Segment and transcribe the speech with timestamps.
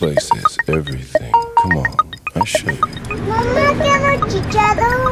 [0.00, 1.30] place is everything.
[1.60, 2.80] Come on, I'll show you.
[3.18, 5.09] Mama,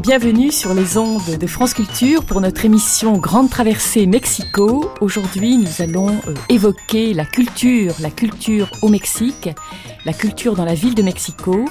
[0.00, 4.90] bienvenue sur les ondes de France Culture pour notre émission Grande Traversée Mexico.
[5.00, 9.50] Aujourd'hui, nous allons euh, évoquer la culture, la culture au Mexique,
[10.04, 11.66] la culture dans la ville de Mexico.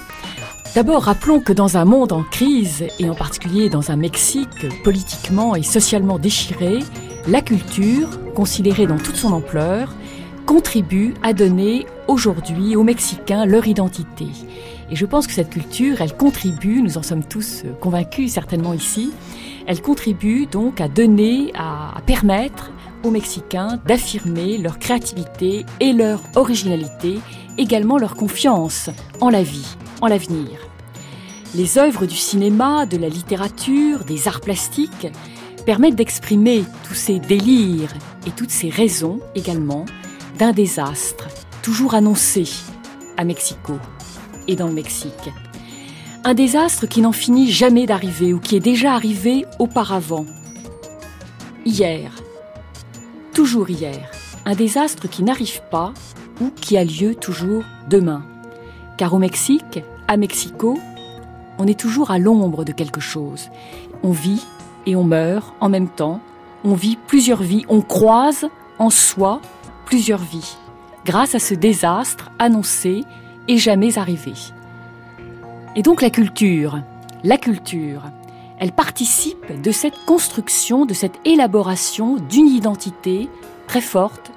[0.73, 5.55] D'abord, rappelons que dans un monde en crise, et en particulier dans un Mexique politiquement
[5.55, 6.79] et socialement déchiré,
[7.27, 9.94] la culture, considérée dans toute son ampleur,
[10.45, 14.27] contribue à donner aujourd'hui aux Mexicains leur identité.
[14.91, 18.73] Et je pense que cette culture, elle contribue, nous en sommes tous euh, convaincus certainement
[18.73, 19.11] ici,
[19.65, 22.71] elle contribue donc à donner, à, à permettre
[23.03, 27.19] aux Mexicains d'affirmer leur créativité et leur originalité,
[27.57, 28.89] également leur confiance
[29.21, 30.59] en la vie, en l'avenir.
[31.55, 35.07] Les œuvres du cinéma, de la littérature, des arts plastiques
[35.65, 37.93] permettent d'exprimer tous ces délires
[38.25, 39.85] et toutes ces raisons également
[40.39, 41.27] d'un désastre
[41.61, 42.45] toujours annoncé
[43.17, 43.77] à Mexico
[44.47, 45.31] et dans le Mexique.
[46.23, 50.25] Un désastre qui n'en finit jamais d'arriver ou qui est déjà arrivé auparavant.
[51.66, 52.11] Hier,
[53.33, 54.09] toujours hier,
[54.45, 55.94] un désastre qui n'arrive pas
[56.41, 58.23] ou qui a lieu toujours demain.
[58.97, 60.78] Car au Mexique, à Mexico,
[61.57, 63.50] on est toujours à l'ombre de quelque chose.
[64.03, 64.46] On vit
[64.85, 66.19] et on meurt en même temps.
[66.63, 67.66] On vit plusieurs vies.
[67.69, 68.47] On croise
[68.79, 69.41] en soi
[69.85, 70.57] plusieurs vies.
[71.06, 73.03] Grâce à ce désastre annoncé
[73.47, 74.33] et jamais arrivé.
[75.75, 76.81] Et donc la culture,
[77.23, 78.03] la culture,
[78.59, 83.29] elle participe de cette construction, de cette élaboration d'une identité
[83.67, 84.31] très forte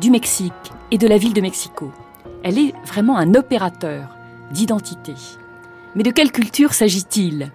[0.00, 0.52] du Mexique
[0.90, 1.92] et de la ville de Mexico.
[2.42, 4.16] Elle est vraiment un opérateur
[4.50, 5.14] d'identité.
[5.94, 7.50] Mais de quelle culture s'agit-il?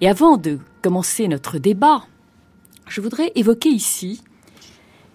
[0.00, 2.04] Et avant de commencer notre débat,
[2.86, 4.22] je voudrais évoquer ici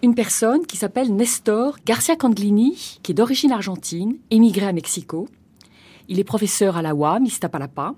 [0.02, 5.28] une personne qui s'appelle Nestor Garcia Canglini, qui est d'origine argentine, émigré à Mexico.
[6.08, 7.96] Il est professeur à la UAM, Iztapalapa.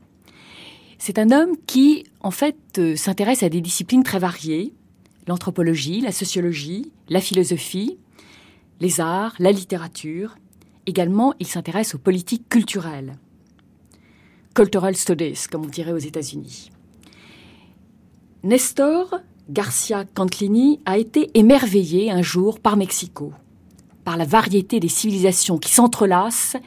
[0.98, 4.74] C'est un homme qui, en fait, euh, s'intéresse à des disciplines très variées
[5.28, 7.98] l'anthropologie, la sociologie, la philosophie,
[8.80, 10.36] les arts, la littérature.
[10.86, 13.18] Également, il s'intéresse aux politiques culturelles.
[14.54, 16.72] Cultural Studies, comme on dirait aux États-Unis.
[18.44, 23.34] Nestor Garcia Cantlini a été émerveillé un jour par Mexico,
[24.04, 26.58] par la variété des civilisations qui s'entrelacent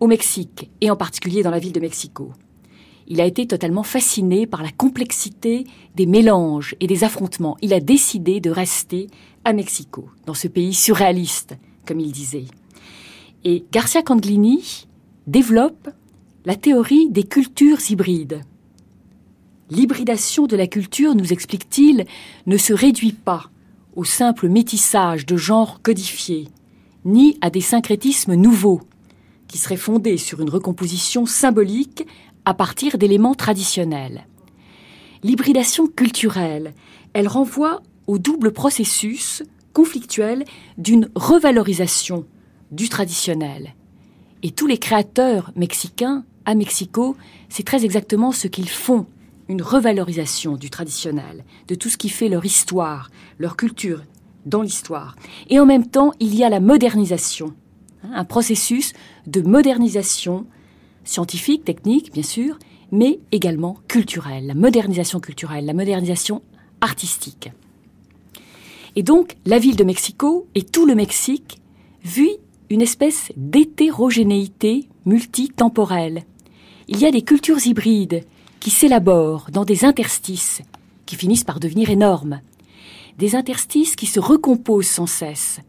[0.00, 2.32] au Mexique et en particulier dans la ville de Mexico.
[3.06, 5.64] Il a été totalement fasciné par la complexité
[5.94, 7.56] des mélanges et des affrontements.
[7.62, 9.06] Il a décidé de rester
[9.44, 12.44] à Mexico, dans ce pays surréaliste, comme il disait.
[13.44, 14.86] Et Garcia Canglini
[15.26, 15.88] développe
[16.44, 18.42] la théorie des cultures hybrides.
[19.70, 22.06] L'hybridation de la culture, nous explique-t-il,
[22.46, 23.50] ne se réduit pas
[23.96, 26.48] au simple métissage de genres codifiés,
[27.04, 28.80] ni à des syncrétismes nouveaux,
[29.46, 32.06] qui seraient fondés sur une recomposition symbolique
[32.44, 34.26] à partir d'éléments traditionnels.
[35.22, 36.74] L'hybridation culturelle,
[37.12, 39.42] elle renvoie au double processus
[39.74, 40.44] conflictuel
[40.78, 42.24] d'une revalorisation
[42.70, 43.74] du traditionnel.
[44.42, 47.16] Et tous les créateurs mexicains à Mexico,
[47.48, 49.06] c'est très exactement ce qu'ils font
[49.48, 54.02] une revalorisation du traditionnel, de tout ce qui fait leur histoire, leur culture
[54.46, 55.16] dans l'histoire.
[55.48, 57.54] Et en même temps, il y a la modernisation,
[58.04, 58.92] hein, un processus
[59.26, 60.46] de modernisation
[61.04, 62.58] scientifique, technique, bien sûr,
[62.92, 66.42] mais également culturelle, la modernisation culturelle, la modernisation
[66.80, 67.50] artistique.
[68.96, 71.60] Et donc, la ville de Mexico et tout le Mexique
[72.02, 72.36] vit
[72.70, 76.24] une espèce d'hétérogénéité multitemporelle.
[76.88, 78.24] Il y a des cultures hybrides
[78.60, 80.62] qui s'élaborent dans des interstices
[81.06, 82.40] qui finissent par devenir énormes.
[83.18, 85.60] Des interstices qui se recomposent sans cesse,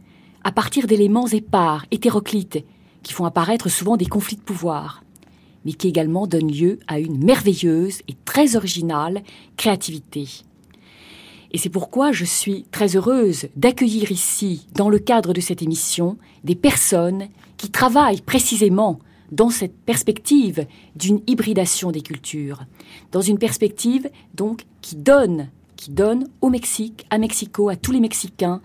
[0.43, 2.63] à partir d'éléments épars, hétéroclites,
[3.03, 5.03] qui font apparaître souvent des conflits de pouvoir,
[5.65, 9.23] mais qui également donnent lieu à une merveilleuse et très originale
[9.57, 10.27] créativité.
[11.51, 16.17] Et c'est pourquoi je suis très heureuse d'accueillir ici, dans le cadre de cette émission,
[16.43, 17.27] des personnes
[17.57, 18.99] qui travaillent précisément
[19.31, 20.65] dans cette perspective
[20.95, 22.65] d'une hybridation des cultures,
[23.11, 27.99] dans une perspective donc qui donne, qui donne au Mexique, à Mexico, à tous les
[27.99, 28.61] Mexicains,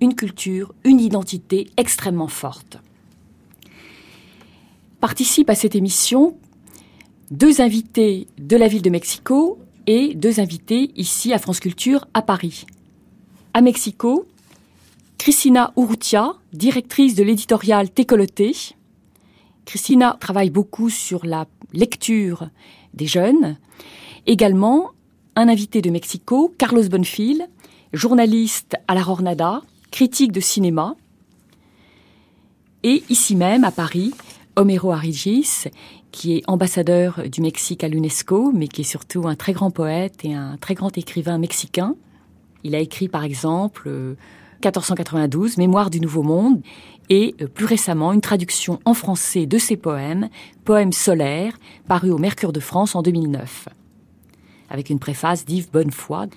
[0.00, 2.78] une culture, une identité extrêmement forte.
[5.00, 6.36] Participent à cette émission
[7.30, 12.22] deux invités de la ville de Mexico et deux invités ici à France Culture à
[12.22, 12.66] Paris.
[13.54, 14.26] À Mexico,
[15.18, 18.54] Cristina Urrutia, directrice de l'éditorial Técoloté.
[19.64, 22.48] Cristina travaille beaucoup sur la lecture
[22.94, 23.56] des jeunes.
[24.26, 24.90] Également,
[25.36, 27.48] un invité de Mexico, Carlos Bonfil,
[27.92, 30.96] journaliste à la Rornada, critique de cinéma.
[32.82, 34.12] Et ici même, à Paris,
[34.56, 35.64] Homero Arigis,
[36.10, 40.24] qui est ambassadeur du Mexique à l'UNESCO, mais qui est surtout un très grand poète
[40.24, 41.94] et un très grand écrivain mexicain.
[42.64, 43.88] Il a écrit par exemple
[44.62, 46.60] 1492, euh, Mémoire du Nouveau Monde,
[47.08, 50.28] et euh, plus récemment une traduction en français de ses poèmes,
[50.64, 51.58] Poèmes solaires,
[51.88, 53.68] paru au Mercure de France en 2009,
[54.70, 56.28] avec une préface d'Yves Bonnefoy.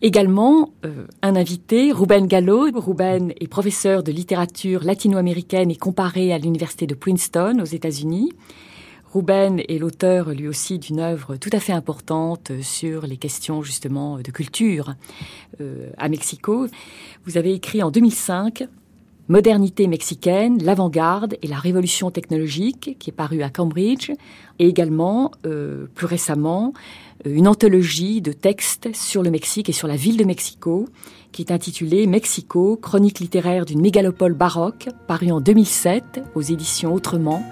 [0.00, 2.68] Également, euh, un invité, Ruben Gallo.
[2.72, 8.32] Ruben est professeur de littérature latino-américaine et comparée à l'université de Princeton aux États-Unis.
[9.12, 14.18] Ruben est l'auteur lui aussi d'une œuvre tout à fait importante sur les questions justement
[14.18, 14.94] de culture
[15.60, 16.68] euh, à Mexico.
[17.24, 18.68] Vous avez écrit en 2005
[19.28, 24.10] Modernité mexicaine, l'avant-garde et la révolution technologique, qui est paru à Cambridge,
[24.58, 26.72] et également, euh, plus récemment,
[27.26, 30.86] une anthologie de textes sur le Mexique et sur la ville de Mexico,
[31.30, 37.42] qui est intitulée Mexico, chronique littéraire d'une mégalopole baroque, paru en 2007 aux éditions Autrement,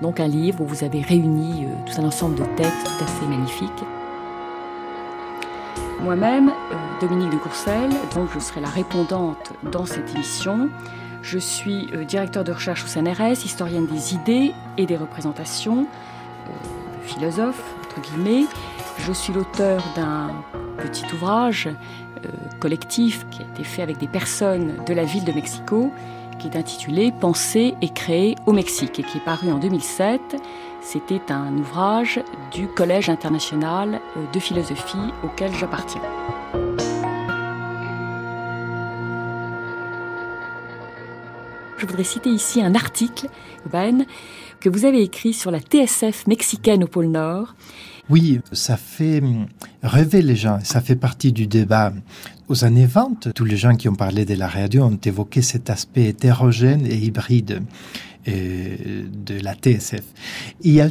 [0.00, 3.06] donc un livre où vous avez réuni euh, tout un ensemble de textes tout à
[3.06, 3.84] fait magnifiques.
[6.02, 10.70] Moi-même, euh, Dominique de Courcelles, donc je serai la répondante dans cette émission.
[11.22, 15.86] Je suis euh, directeur de recherche au CNRS, historienne des idées et des représentations,
[17.02, 18.46] philosophe, entre guillemets.
[18.98, 20.30] Je suis l'auteur d'un
[20.78, 21.68] petit ouvrage
[22.58, 25.90] collectif qui a été fait avec des personnes de la ville de Mexico
[26.40, 30.36] qui est intitulé Penser et créer au Mexique et qui est paru en 2007.
[30.80, 32.20] C'était un ouvrage
[32.50, 36.00] du Collège international euh, de philosophie auquel j'appartiens.
[41.80, 43.28] Je voudrais citer ici un article,
[43.72, 44.04] Ben,
[44.60, 47.54] que vous avez écrit sur la TSF mexicaine au pôle Nord.
[48.10, 49.22] Oui, ça fait
[49.82, 50.58] rêver les gens.
[50.62, 51.94] Ça fait partie du débat
[52.48, 55.70] aux années 20, tous les gens qui ont parlé de la radio ont évoqué cet
[55.70, 57.62] aspect hétérogène et hybride
[58.28, 60.02] euh, de la TSF.
[60.60, 60.90] Il y a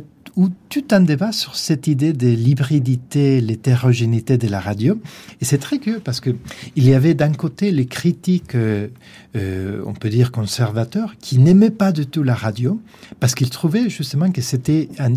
[0.69, 4.99] tout un débat sur cette idée de l'hybridité, l'hétérogénéité de la radio.
[5.41, 6.31] Et c'est très curieux parce que
[6.75, 8.87] il y avait d'un côté les critiques, euh,
[9.35, 12.79] euh, on peut dire conservateurs, qui n'aimaient pas du tout la radio
[13.19, 15.13] parce qu'ils trouvaient justement que c'était un,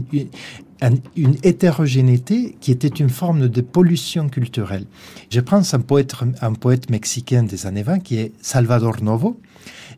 [1.17, 4.87] une hétérogénéité qui était une forme de pollution culturelle.
[5.31, 9.41] Je pense un poète, un poète mexicain des années 20 qui est Salvador Novo.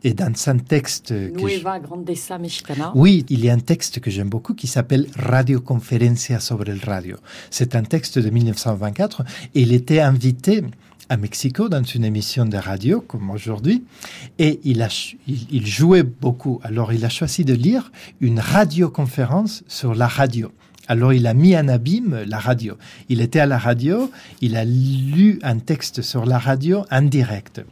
[0.05, 1.11] Et dans un texte...
[1.11, 2.91] Nueva Grandeza Mexicana.
[2.93, 6.79] Oui, il y a un texte que j'aime beaucoup qui s'appelle Radio Conferencia sobre el
[6.85, 7.17] Radio.
[7.49, 9.23] C'est un texte de 1924
[9.55, 10.63] et il était invité
[11.09, 13.83] à Mexico dans une émission de radio comme aujourd'hui
[14.37, 14.89] et il, a,
[15.25, 16.59] il jouait beaucoup.
[16.63, 20.51] Alors il a choisi de lire une radioconférence sur la radio.
[20.87, 22.77] Alors il a mis en abîme la radio.
[23.09, 27.63] Il était à la radio, il a lu un texte sur la radio en direct.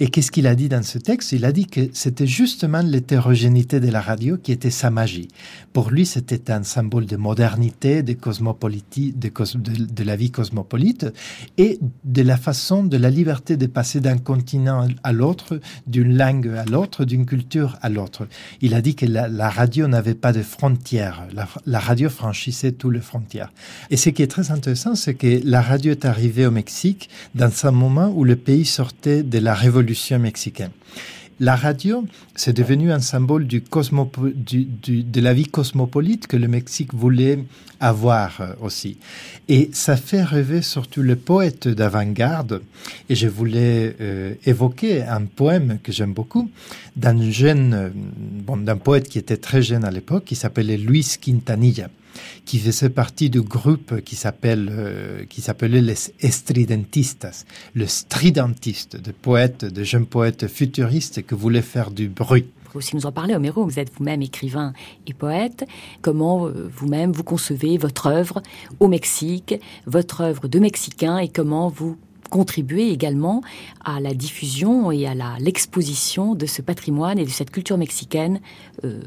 [0.00, 1.32] Et qu'est-ce qu'il a dit dans ce texte?
[1.32, 5.28] Il a dit que c'était justement l'hétérogénéité de la radio qui était sa magie.
[5.72, 11.06] Pour lui, c'était un symbole de modernité, de, de, de, la vie cosmopolite
[11.58, 16.48] et de la façon, de la liberté de passer d'un continent à l'autre, d'une langue
[16.48, 18.26] à l'autre, d'une culture à l'autre.
[18.60, 21.26] Il a dit que la, radio n'avait pas de frontières.
[21.32, 23.52] La, la radio franchissait toutes les frontières.
[23.90, 27.50] Et ce qui est très intéressant, c'est que la radio est arrivée au Mexique dans
[27.64, 30.70] un moment où le pays sortait de la révolution mexicaine.
[31.40, 32.04] La radio,
[32.36, 37.40] c'est devenu un symbole de la vie cosmopolite que le Mexique voulait
[37.80, 38.98] avoir euh, aussi.
[39.48, 42.62] Et ça fait rêver surtout le poète d'avant-garde.
[43.08, 46.50] Et je voulais euh, évoquer un poème que j'aime beaucoup
[46.94, 51.16] d'un jeune, euh, bon, d'un poète qui était très jeune à l'époque, qui s'appelait Luis
[51.20, 51.88] Quintanilla
[52.44, 57.44] qui faisait partie du groupe qui s'appelle euh, qui s'appelait les estridentistas,
[57.74, 63.06] le stridentiste, de poètes, de jeunes poètes futuristes qui voulaient faire du bruit aussi nous
[63.06, 63.64] en parler, Homero.
[63.64, 64.72] Vous êtes vous-même écrivain
[65.06, 65.64] et poète.
[66.02, 68.42] Comment euh, vous-même vous concevez votre œuvre
[68.80, 69.54] au Mexique,
[69.86, 71.96] votre œuvre de Mexicain et comment vous
[72.30, 73.42] contribué également
[73.84, 78.40] à la diffusion et à l'exposition de ce patrimoine et de cette culture mexicaine
[78.84, 79.00] euh,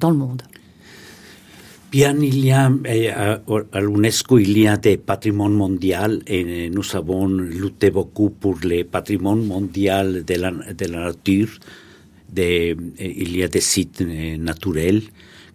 [0.00, 0.42] dans le monde?
[1.92, 6.96] Bien, il y a eh, à l'UNESCO, il y a des patrimoines mondiaux et nous
[6.96, 11.50] avons lutté beaucoup pour le patrimoine mondial de la, de la nature.
[12.32, 15.02] De, eh, il y a des sites eh, naturels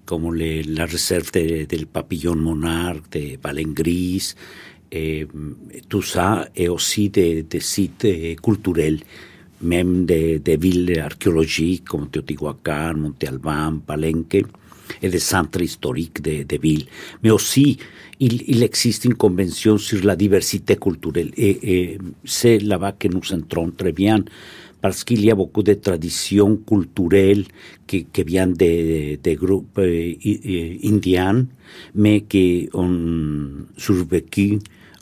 [0.06, 4.36] comme la réserve de, del papillon monarque, de baleine grise,
[4.92, 5.26] et
[5.90, 8.06] tout ça, et aussi des, des sites
[8.44, 9.00] culturels,
[9.64, 14.46] même des, villes archéologiques comme Teotihuacan, Monte Albán, Palenque
[15.02, 16.86] et des centres historiques de, de villes.
[17.24, 17.78] Mais aussi,
[18.20, 23.22] il, il, existe une convention sur la diversité culturelle et, et c'est là-bas que nous
[23.34, 24.24] entrons très bien
[24.82, 27.46] parce qu'il y a beaucoup de traditions culturelles
[27.86, 30.14] qui, qui viennent des de groupes euh,
[30.84, 31.46] indiens,
[31.96, 34.60] mais qui ont survécu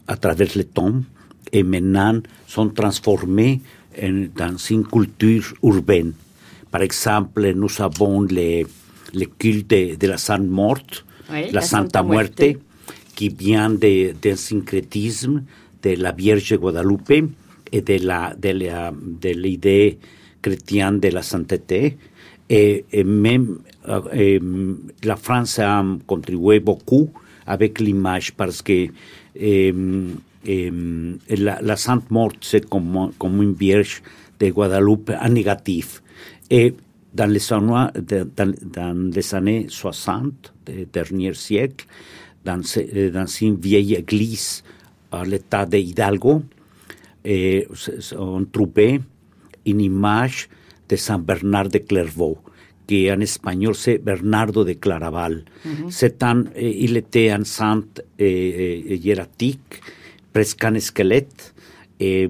[0.07, 1.01] à travers le temps
[1.51, 3.61] et maintenant sont transformées
[4.01, 6.13] en, dans une culture urbaine.
[6.71, 8.65] Par exemple, nous avons les
[9.13, 12.59] le culte de, de la Sainte Morte, oui, la, la, Santa, Muerte, Muerte,
[13.15, 15.43] qui vient d'un syncrétisme
[15.81, 17.29] de la Vierge Guadalupe
[17.71, 19.97] et de la de la de l'idée
[20.41, 21.97] chrétienne de la sainteté.
[22.47, 23.57] Et, et même
[24.13, 24.39] et,
[25.03, 27.09] la France a contribué beaucoup
[27.47, 28.87] avec l'image parce que
[29.35, 29.73] et,
[31.37, 34.03] la, la Sainte Morte c'est comme, comme une Vierge
[34.39, 36.03] de Guadalupe en négatif
[36.51, 36.73] et
[37.15, 37.91] dans les, années,
[38.35, 41.85] dans, dans les années 60 du dernier siècle,
[42.43, 42.61] dans,
[43.13, 44.63] dans une vieille église
[45.11, 46.43] à l'état de Hidalgo,
[47.23, 47.67] et
[48.17, 48.99] on trouvait
[49.65, 50.49] une image
[50.89, 52.37] de Saint Bernard de Clairvaux,
[52.85, 55.43] qui en espagnol c'est Bernardo de Claraval.
[55.65, 56.23] Mm -hmm.
[56.31, 57.83] Un, il était un saint
[58.19, 59.81] eh, hiératique,
[60.33, 61.53] presque un squelette,
[61.99, 62.29] et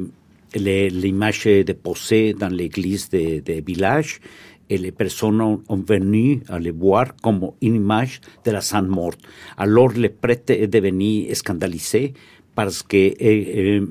[0.55, 4.21] l'image déposée dans l'église de, de village
[4.69, 9.19] les personnes ont, venu à le voir comme une image de la Sainte Morte.
[9.57, 12.13] Alors le prêtre est devenu scandalisé
[12.55, 13.81] parce que eh,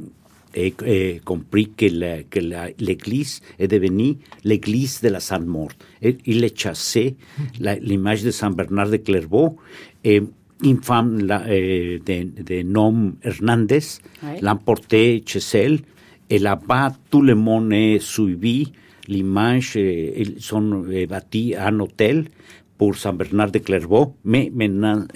[0.55, 1.87] eh, eh, compris que
[2.79, 5.77] l'Église est devenue l'Église de la Sainte Morte.
[6.03, 7.17] Et il a chassé
[7.61, 9.57] l'image de Saint Bernard de Clairvaux
[10.03, 10.23] et
[10.63, 13.81] une femme la, eh, de, de, nom Hernandez
[14.23, 14.41] ouais.
[14.41, 15.81] l'a emporté chez elle
[16.31, 18.73] et là-bas tout le monde est suivi
[19.09, 22.27] l'image, eh, ils sont bâtis un hôtel
[22.79, 25.07] pour Saint Bernard de Clairvaux, mais maintenant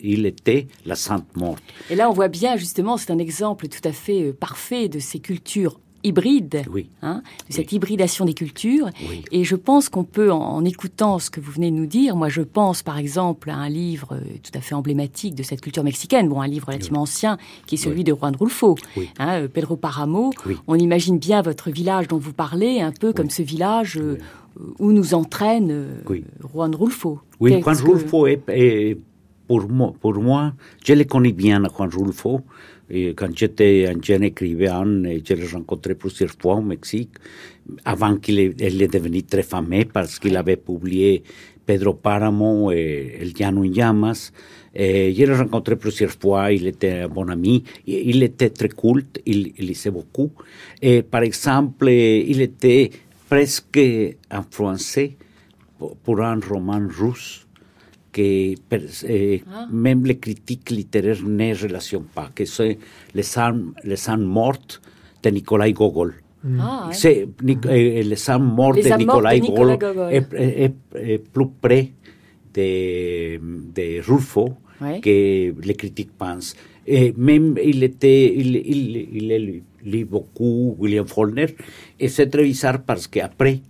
[0.00, 1.62] il était la Sainte Morte.
[1.90, 5.20] Et là, on voit bien justement, c'est un exemple tout à fait parfait de ces
[5.20, 6.88] cultures hybrides, oui.
[7.02, 7.76] hein, de cette oui.
[7.76, 8.90] hybridation des cultures.
[9.08, 9.22] Oui.
[9.32, 12.16] Et je pense qu'on peut, en, en, écoutant ce que vous venez de nous dire,
[12.16, 15.60] moi je pense par exemple à un livre euh, tout à fait emblématique de cette
[15.60, 18.76] culture mexicaine, bon, un livre relativement ancien, qui est celui de Juan Rulfo,
[19.18, 20.30] hein, euh, Pedro Paramo.
[20.66, 24.18] On imagine bien votre village dont vous parlez, un peu comme ce village euh,
[24.78, 26.20] où nous entraîne euh,
[26.52, 27.20] Juan Rulfo.
[27.40, 28.98] Oui, Juan Rulfo est, est,
[29.46, 30.52] pour, moi, pour moi,
[30.84, 32.40] je le connais bien Juan Rulfo.
[32.88, 37.10] Et quand j'étais un jeune écrivain, je l'ai rencontré plusieurs fois au Mexique,
[37.84, 41.22] avant qu'il est, devenu très fameux parce qu'il avait publié
[41.64, 44.32] Pedro Páramo et El Llano en Llamas.
[44.72, 49.20] Et je l'ai rencontré plusieurs fois, il était un bon ami, il était très culte,
[49.26, 50.30] il, lisait beaucoup.
[50.80, 52.90] Et par exemple, il était
[53.28, 53.80] presque
[54.30, 55.16] influencé
[56.04, 57.45] pour un roman russe
[58.16, 58.54] que
[59.08, 59.68] eh, ah.
[59.70, 62.78] même les critiques littéraires ne relationnent pas, que c'est
[63.14, 64.80] Les âmes, les âmes mortes
[65.22, 66.14] de Nikolai Gogol.
[66.58, 70.12] Ah, c'est eh, Les âmes mortes de Nikolai Gogol, Gogol.
[70.12, 71.92] Est, est, est, plus près
[72.54, 73.38] de,
[73.76, 74.48] de Rulfo
[74.80, 75.00] ouais.
[75.00, 76.56] que les critiques pensent.
[76.86, 81.54] Et même il était, il, il, il, lit beaucoup William Faulkner,
[82.00, 83.60] et c'est très bizarre parce qu'après,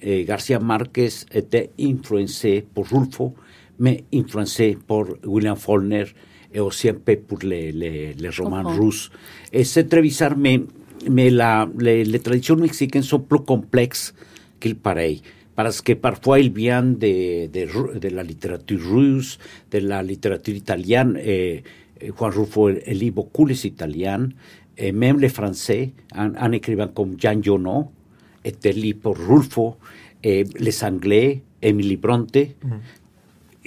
[0.00, 3.34] eh, Garcia Marquez était influencé par Rulfo,
[3.78, 6.04] mais influencé par William Faulkner
[6.52, 8.84] et aussi un peu pour les, les, les romans Comprends.
[8.84, 9.10] russes.
[9.52, 10.60] Et c'est bizarre, mais,
[11.10, 14.14] mais la, les, les traditions mexicaines sont plus complexes
[14.58, 15.18] qu'il paraît.
[15.54, 19.38] Parce que parfois ils viennent de, de, de, la littérature russe,
[19.70, 21.18] de la littérature italienne.
[21.22, 21.62] Et,
[22.18, 24.28] Juan Rulfo lit beaucoup les Italiens,
[24.76, 27.90] et même les Français, un écrivain comme Jean Jonot
[28.44, 29.76] était lu par Rulfo,
[30.22, 33.05] et les Anglais, Emily Bronte, mm -hmm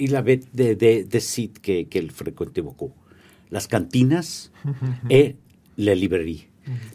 [0.00, 2.92] il avait des, des, des sites qu'il que fréquentait beaucoup.
[3.50, 4.50] Las cantinas
[5.10, 5.36] et
[5.78, 6.46] les librairies.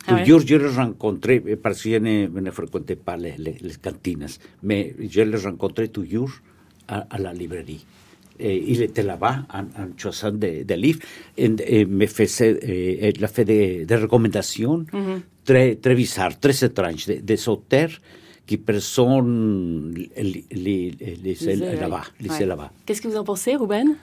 [0.08, 3.76] Ah Toujours, je les rencontrais, parce que je ne, ne fréquentais pas les, les, les
[3.82, 6.32] cantinas, mais je les rencontrais toujours
[6.88, 7.86] à, à la librairie.
[8.40, 11.00] Et il était là-bas en, en choisissant des, des livres
[11.38, 14.86] et, et me faisait, et, il a fait des, des recommandations
[15.44, 17.92] très, très bizarres, très étranges, des, des auteurs
[18.46, 19.94] qui personne
[20.52, 22.04] lisait Lisait, là-bas.
[22.28, 22.46] Ouais.
[22.46, 22.72] là-bas.
[22.86, 23.96] Qu'est-ce que vous en pensez, Ruben?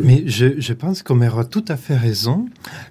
[0.00, 2.48] Mais je, je pense qu'on aura tout à fait raison,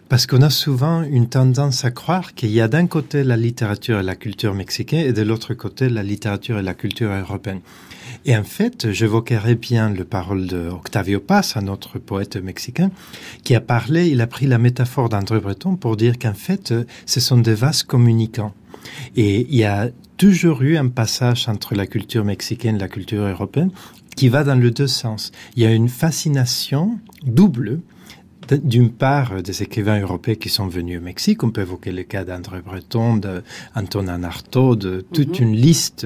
[0.07, 3.99] parce qu'on a souvent une tendance à croire qu'il y a d'un côté la littérature
[3.99, 7.59] et la culture mexicaine et de l'autre côté la littérature et la culture européenne.
[8.25, 12.89] Et en fait, j'évoquerai bien le parole de Octavio Paz, un autre poète mexicain,
[13.43, 16.73] qui a parlé, il a pris la métaphore d'André Breton pour dire qu'en fait,
[17.05, 18.53] ce sont des vases communicants.
[19.17, 23.23] Et il y a toujours eu un passage entre la culture mexicaine et la culture
[23.23, 23.71] européenne
[24.15, 25.31] qui va dans les deux sens.
[25.55, 27.79] Il y a une fascination double
[28.51, 31.43] d'une part euh, des écrivains européens qui sont venus au Mexique.
[31.43, 36.05] On peut évoquer le cas d'André Breton, d'Antonin Artaud, de toute une liste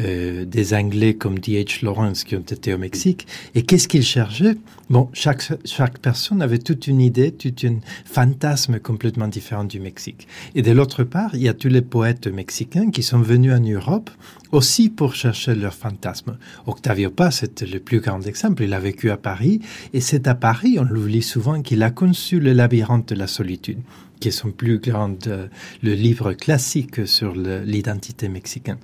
[0.00, 1.84] euh, des Anglais comme D.H.
[1.84, 3.26] Lawrence qui ont été au Mexique.
[3.54, 4.56] Et qu'est-ce qu'ils cherchaient?
[4.90, 10.26] Bon, chaque, chaque personne avait toute une idée, toute une fantasme complètement différent du Mexique.
[10.54, 13.60] Et de l'autre part, il y a tous les poètes mexicains qui sont venus en
[13.60, 14.10] Europe
[14.52, 16.38] aussi pour chercher leur fantasme.
[16.66, 18.62] Octavio Paz, c'était le plus grand exemple.
[18.62, 19.60] Il a vécu à Paris
[19.92, 23.78] et c'est à Paris, on l'oublie souvent, qu'il a conçu le labyrinthe de la solitude,
[24.20, 25.48] qui est son plus grand, euh,
[25.82, 28.78] le livre classique sur l'identité mexicaine.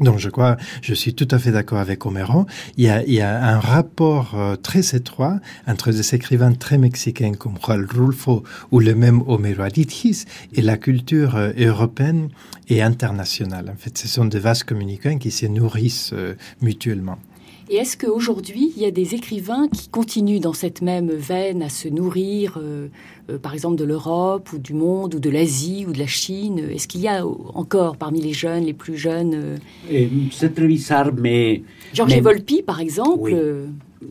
[0.00, 2.46] Donc je crois, je suis tout à fait d'accord avec Homero.
[2.76, 6.78] Il y a, il y a un rapport euh, très étroit entre des écrivains très
[6.78, 12.30] mexicains comme Juan Rulfo ou le même Homero Aridgis et la culture euh, européenne
[12.68, 13.70] et internationale.
[13.72, 17.18] En fait, ce sont des vases communicants qui se nourrissent euh, mutuellement.
[17.70, 21.70] Et est-ce qu'aujourd'hui, il y a des écrivains qui continuent dans cette même veine à
[21.70, 22.88] se nourrir, euh,
[23.30, 26.58] euh, par exemple, de l'Europe ou du monde ou de l'Asie ou de la Chine?
[26.72, 29.56] Est-ce qu'il y a encore parmi les jeunes, les plus jeunes,
[29.90, 31.62] euh, C'est très bizarre, mais...
[31.94, 33.34] Georges mais- Volpi, par exemple Oui.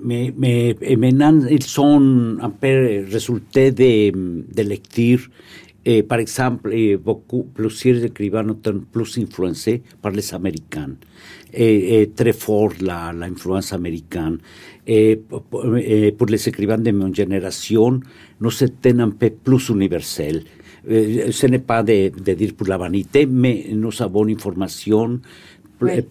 [0.04, 5.20] Mais, mais et maintenant, ils sont un peu résultés de, de lecture.
[5.86, 10.96] Et, par exemple, et beaucoup, plusieurs écrivains sont plus influencés par les Américains.
[11.54, 14.38] Et, et très fort la, la influence américaine.
[14.88, 15.46] Et, pour-
[16.17, 18.00] pour les écrivains de mon génération,
[18.39, 20.43] nous c'était un peu plus universel.
[20.89, 25.19] Euh, ce n'est pas de, de dire pour la vanité, mais nous avons une information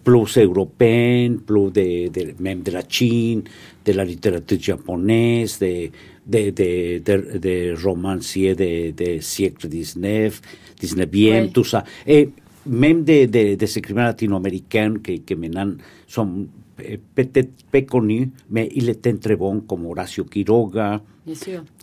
[0.03, 3.41] plus européenne, plus de, de- même de la Chine,
[3.85, 5.89] de la littérature japonaise, de,
[6.25, 10.41] de, de, de, de romanciers de, de siècle 19,
[10.81, 11.49] 19e, Ouais.
[11.53, 11.83] tout ça.
[12.07, 12.29] Et
[12.65, 15.73] même des de, des écrivains latino-américains qui, qui maintenant
[16.07, 16.47] sont
[16.83, 21.01] eh, peut-être peu connus, mais ils étaient très bons, comme Horacio Quiroga,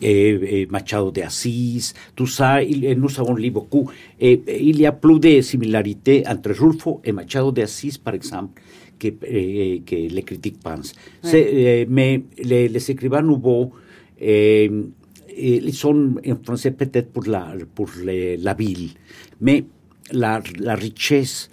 [0.02, 3.88] et, et Machado de Assis, tout ça, il, nous avons lu beaucoup.
[4.20, 8.14] Et, et il y a plus de similarités entre Rulfo et Machado de Assis, par
[8.14, 8.60] exemple,
[8.98, 10.92] que, eh, que les critiques pensent.
[11.22, 13.70] C'est, eh, mais les, les écrivains nouveaux,
[14.20, 14.70] eh,
[15.36, 18.90] eh, ils sont influencés peut-être pour la, pour les- la ville,
[19.40, 19.64] mais
[20.12, 21.48] la, la richesse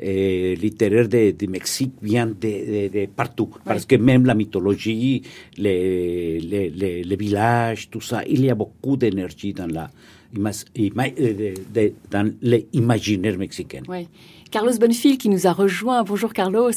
[0.00, 3.50] eh, littéraire de, de Mexique vient de, de- de partout.
[3.64, 5.22] Parce que même la mythologie,
[5.56, 9.90] les, les, les, les villages, tout ça, il y a beaucoup d'énergie dans la
[11.16, 11.94] eh, de-
[12.72, 13.82] l'imaginaire mexicain.
[13.88, 14.06] Ouais.
[14.50, 16.02] Carlos Bonfil qui nous a rejoint.
[16.04, 16.70] Bonjour Carlos.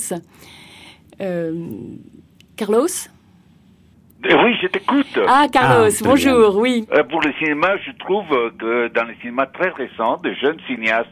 [1.22, 1.54] Euh,
[2.56, 2.88] Carlos?
[2.88, 3.21] Eh
[4.24, 5.20] Oui, je t'écoute.
[5.28, 6.86] Ah, Carlos, Ah, bonjour, oui.
[6.94, 8.28] Euh, pour le cinéma, je trouve
[8.60, 11.10] que dans le cinéma très récent, de jeunes cinéastes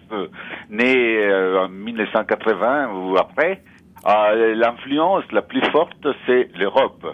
[0.69, 3.63] nés euh, en 1980 ou après,
[4.07, 7.05] euh, l'influence la plus forte, c'est l'Europe.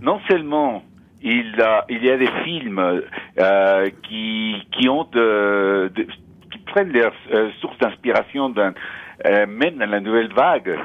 [0.00, 0.84] Non seulement
[1.22, 3.02] il, a- il y a des films
[3.38, 6.06] euh, qui, qui ont de, de-
[6.52, 8.74] qui prennent leur euh, source d'inspiration d'un-
[9.26, 10.78] euh, même dans la nouvelle vague,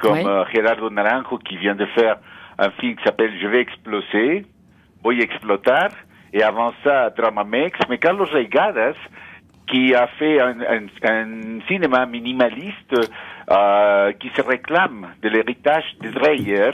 [0.00, 2.16] comme euh, Gerardo Naranjo qui vient de faire
[2.58, 4.46] un film qui s'appelle Je vais exploser,
[5.02, 5.90] Voy explotar,
[6.32, 8.96] et avant ça, Dramamex, mais Carlos Reigadas,
[9.66, 12.94] qui a fait un, cinéma minimaliste
[13.50, 16.72] euh, qui se réclame de l'héritage de Dreyer,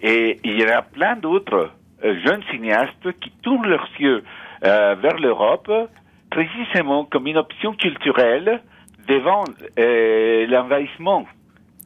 [0.00, 1.70] et il y en a plein d'autres
[2.04, 4.22] euh, jeunes cinéastes qui tournent leurs yeux
[4.64, 5.70] euh, vers l'Europe,
[6.30, 8.60] précisément comme une option culturelle
[9.06, 9.44] devant
[9.76, 11.26] l'envahissement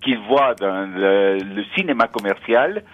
[0.03, 2.85] qu'ils voient dans le, cinéma commercial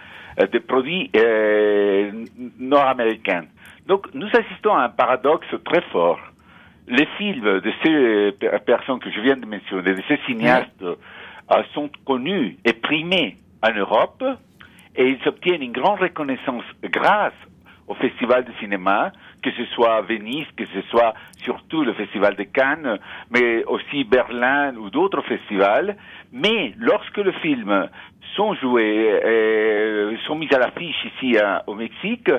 [0.53, 2.25] des produits euh,
[2.59, 3.45] nord-américains.
[3.87, 6.21] Donc nous assistons à un paradoxe très fort.
[6.89, 11.63] Les films de ces per- personnes que je viens de mentionner, de ces cinéastes, euh,
[11.75, 14.23] sont connus et primés en Europe
[14.97, 17.33] et ils obtiennent une grande reconnaissance grâce
[17.87, 19.13] au festival de cinéma
[19.45, 22.99] que ce soit Venise, que ce soit surtout le Festival de Cannes,
[23.31, 25.97] mais aussi Berlin ou d'autres festivals.
[26.33, 27.89] Mais lorsque le film
[28.35, 32.31] sont joués, euh, sont mis à l'affiche ici hein, au Mexique,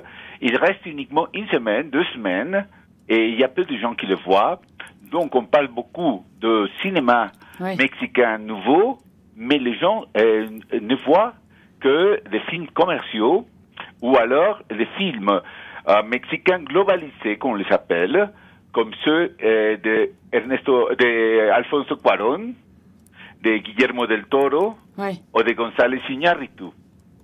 [0.41, 2.65] il reste uniquement une semaine, deux semaines,
[3.07, 4.59] et il y a peu de gens qui le voient.
[5.11, 8.97] Donc on parle beaucoup de cinéma mexicain nouveau,
[9.35, 11.33] mais les gens euh, ne voient
[11.79, 13.45] que des films commerciaux
[14.01, 15.39] ou alors des films
[15.87, 18.29] euh, mexicains globalisés, qu'on les appelle,
[18.75, 22.53] comme ceux euh, de Ernesto, de Alfonso Cuarón,
[23.41, 24.75] de Guillermo del Toro
[25.33, 26.65] ou de González Iñárritu.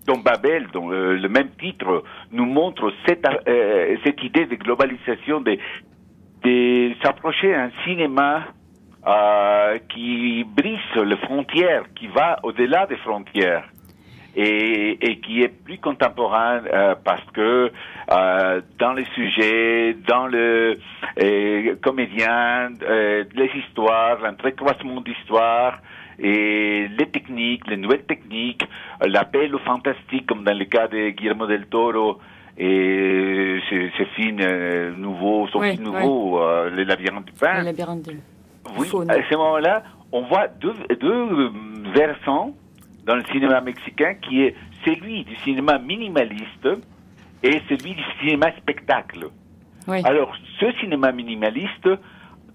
[0.07, 5.41] dont Babel, dont euh, le même titre, nous montre cette, euh, cette idée de globalisation,
[5.41, 5.57] de,
[6.43, 8.47] de s'approcher d'un cinéma
[9.89, 13.65] qui brise les frontières, qui va au-delà des frontières.
[14.33, 17.69] Et, et, qui est plus contemporain euh, parce que
[18.11, 20.77] euh, dans les sujets, dans le
[21.21, 25.79] euh, comédien, euh, les histoires, l'entrecroisement d'histoires
[26.17, 28.63] et les techniques, les nouvelles techniques,
[29.05, 32.19] l'appel au fantastique comme dans le cas de Guillermo del Toro
[32.57, 37.59] et ces, ces films euh, nouveaux, son Ouais, film nouveau, euh, Le labyrinthe du pain.
[37.59, 38.13] Le labyrinthe de
[38.77, 39.09] Oui, faune.
[39.11, 41.49] à ce moment-là, on voit deux, deux euh,
[41.93, 42.53] versants
[43.11, 46.69] dans le cinéma mexicain qui est celui du cinéma minimaliste
[47.43, 49.27] et celui du cinéma spectacle.
[49.85, 49.97] Oui.
[50.05, 51.89] Alors, ce cinéma minimaliste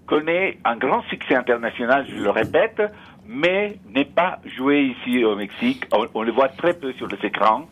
[0.07, 2.81] connaît un grand succès international, je le répète,
[3.27, 5.85] mais n'est pas joué ici au Mexique.
[5.91, 7.67] On, on le voit très peu sur les écrans.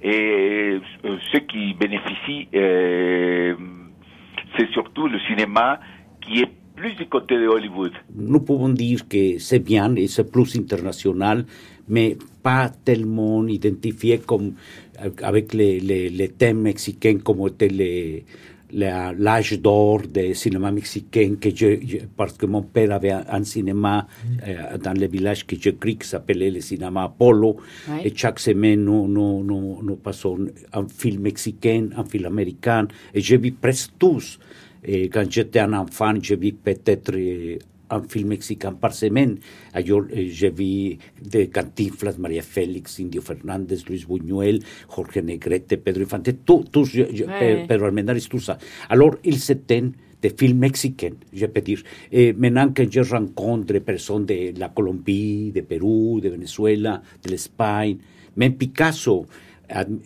[0.00, 3.54] Et euh, ceux qui bénéficient, euh,
[4.56, 5.78] c'est surtout le cinéma
[6.22, 7.92] qui est plus du côté de Hollywood.
[8.14, 11.44] Nous pouvons dire que c'est bien et c'est plus international,
[11.88, 14.52] mais pas tellement identifié comme
[15.22, 18.24] avec les, les, les thèmes mexicains comme étaient les
[18.76, 23.44] l'âge d'or du cinéma mexicain que je, je- parce que mon père avait un, un
[23.44, 24.06] cinéma
[24.48, 27.56] euh, dans le village que je crie qui s'appelait le cinéma Apollo
[27.88, 28.00] Ouais.
[28.08, 30.38] et chaque semaine nous, nous, nous, nous passons
[30.72, 34.38] un film mexicain, un film américain et j'ai vu presque tous.
[34.84, 37.56] Et quand j'étais un enfant, j'ai vu peut-être euh,
[37.90, 39.38] un film mexicain par semaine.
[39.72, 46.02] Alors, euh, j'ai vu de Cantinflas, María Félix, Indio Fernández, Luis Buñuel, Jorge Negrete, Pedro
[46.02, 47.06] Infante, tous, Ouais.
[47.64, 48.58] Pe- Pedro Almendares, tout ça.
[48.88, 49.84] Alors, ils s'étaient
[50.22, 51.82] des films mexicains, je peux dire.
[52.10, 57.30] Et maintenant que je rencontre des personnes de la Colombie, de Pérou, de Venezuela, de
[57.30, 57.98] l'Espagne,
[58.36, 59.26] même Picasso,
[59.68, 60.00] ad-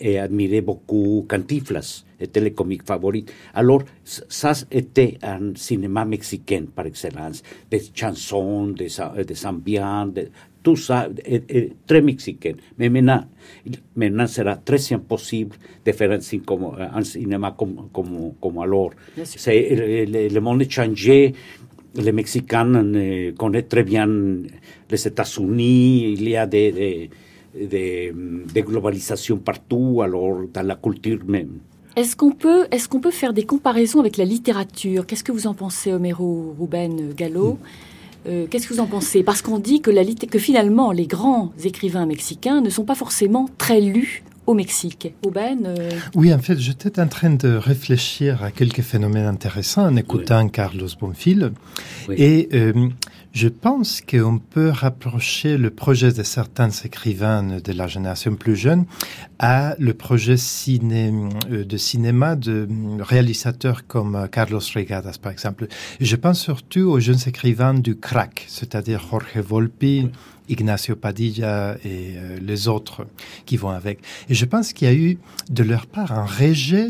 [0.64, 3.24] beaucoup Cantinflas, était le comique favori.
[3.54, 8.88] Alors, ça était un cinéma mexicain par excellence, des chansons, des,
[9.26, 10.28] des ambiances, de-
[10.62, 12.52] tout ça est, est très mexicain.
[12.78, 13.24] Mais maintenant,
[13.96, 18.90] maintenant sera très impossible de faire un, cin- comme, un cinéma comme, comme, comme alors.
[19.24, 21.33] C'est, le, le- monde est changé.
[21.94, 24.07] Les Mexicains euh, connaissent très bien
[24.90, 26.12] les États-Unis.
[26.12, 27.11] Il y a des, des,
[27.66, 28.12] des,
[28.52, 31.61] des globalisations partout, alors dans la culture même.
[31.96, 35.05] Est-ce qu'on peut, est-ce qu'on peut faire des comparaisons avec la littérature?
[35.07, 37.59] Qu'est-ce que vous en pensez, Homero Ruben Gallo?
[38.29, 39.22] Euh, Qu'est-ce que vous en pensez?
[39.22, 42.94] Parce qu'on dit que, la lit- que finalement, les grands écrivains mexicains ne sont pas
[42.94, 45.12] forcément très lus au Mexique.
[45.24, 49.96] Ruben, euh, Oui, en fait, j'étais en train de réfléchir à quelques phénomènes intéressants en
[49.96, 51.51] écoutant Carlos Bonfil.
[52.09, 52.14] Oui.
[52.18, 52.88] Et euh,
[53.38, 58.85] je pense qu'on peut rapprocher le projet de certains écrivains de la génération plus jeune
[59.38, 61.12] à le projet ciné,
[61.48, 62.66] euh, de cinéma de
[62.98, 65.68] réalisateurs comme euh, Carlos Regadas, par exemple.
[66.01, 70.09] Je pense surtout aux jeunes écrivains du crack, c'est-à-dire Jorge Volpi,
[70.48, 73.07] Ignacio Padilla et euh, les autres
[73.46, 74.01] qui vont avec.
[74.29, 76.88] Et je pense qu'il y a eu de leur part un rejet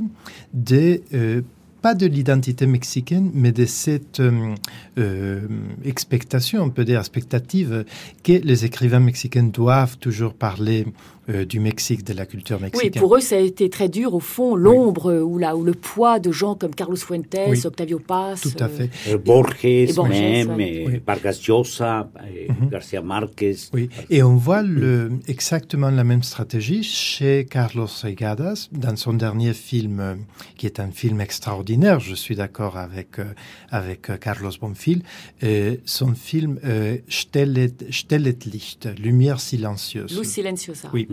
[0.54, 1.42] de euh,
[1.82, 4.54] pas de l'identité mexicaine, mais de cette euh,
[4.98, 5.40] euh,
[5.84, 7.84] expectation, on peut dire expectative,
[8.24, 10.86] que les écrivains mexicains doivent toujours parler
[11.28, 13.00] euh, du Mexique, de la culture oui, mexicaine.
[13.00, 15.72] pour eux, ça a été très dur, au fond, l'ombre euh, ou, la, ou le
[15.72, 17.60] poids de gens comme Carlos Fuentes, Oui.
[17.64, 18.40] Octavio Paz.
[18.40, 18.90] Tout à euh, fait.
[19.08, 20.84] Euh, Borges, Borges, même, ouais.
[20.86, 21.00] euh, Oui.
[21.06, 22.70] Vargas Llosa, euh, Mhm.
[22.70, 23.56] Garcia Marquez.
[23.72, 29.52] Oui, et on voit le, exactement la même stratégie chez Carlos Regadas dans son dernier
[29.52, 30.14] film, euh,
[30.56, 32.00] qui est un film extraordinaire.
[32.00, 33.24] Je suis d'accord avec euh,
[33.70, 35.02] avec euh, Carlos Bonfil.
[35.42, 40.16] Euh, son film euh, Stellet, Stellet Licht, Lumière silencieuse.
[40.18, 40.88] Luz Silenciosa.
[40.92, 41.08] Oui.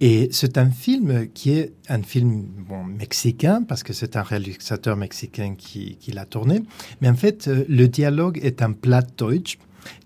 [0.00, 2.46] Et c'est un film qui est un film
[2.86, 6.62] mexicain, parce que c'est un réalisateur mexicain qui, l'a tourné.
[7.00, 9.58] Mais en fait, euh, le dialogue est en Plattdeutsch,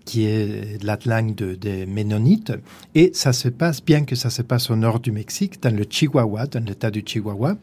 [0.05, 2.53] qui est la langue de- des Ménonites.
[2.95, 5.85] Et ça se passe, bien que ça se passe au nord du Mexique, dans le
[5.89, 7.57] Chihuahua, dans l'état du Chihuahua,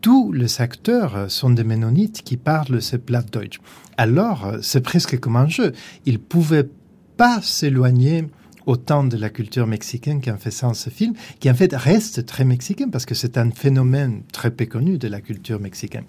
[0.00, 3.58] tous les acteurs sont des Mennonites qui parlent ce Plattdeutsch.
[3.96, 5.72] Alors, c'est presque comme un jeu.
[6.04, 6.68] Ils pouvaient
[7.16, 8.26] pas s'éloigner
[8.66, 12.88] autant de la culture mexicaine qu'en faisant ce film, qui en fait reste très mexicain
[12.90, 16.04] parce que c'est un phénomène très peu connu de la culture mexicaine.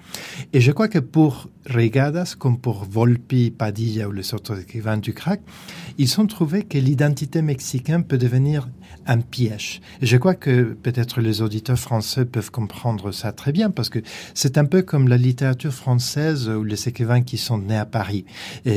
[0.53, 5.13] Et je crois que pour Regadas, comme pour Volpi, Padilla ou les autres écrivains du
[5.13, 5.41] crack,
[5.97, 8.69] ils ont trouvé que l'identité mexicaine peut devenir
[9.07, 9.81] un piège.
[10.01, 13.99] Et je crois que peut-être les auditeurs français peuvent comprendre ça très bien parce que
[14.33, 18.25] c'est un peu comme la littérature française ou les écrivains qui sont nés à Paris.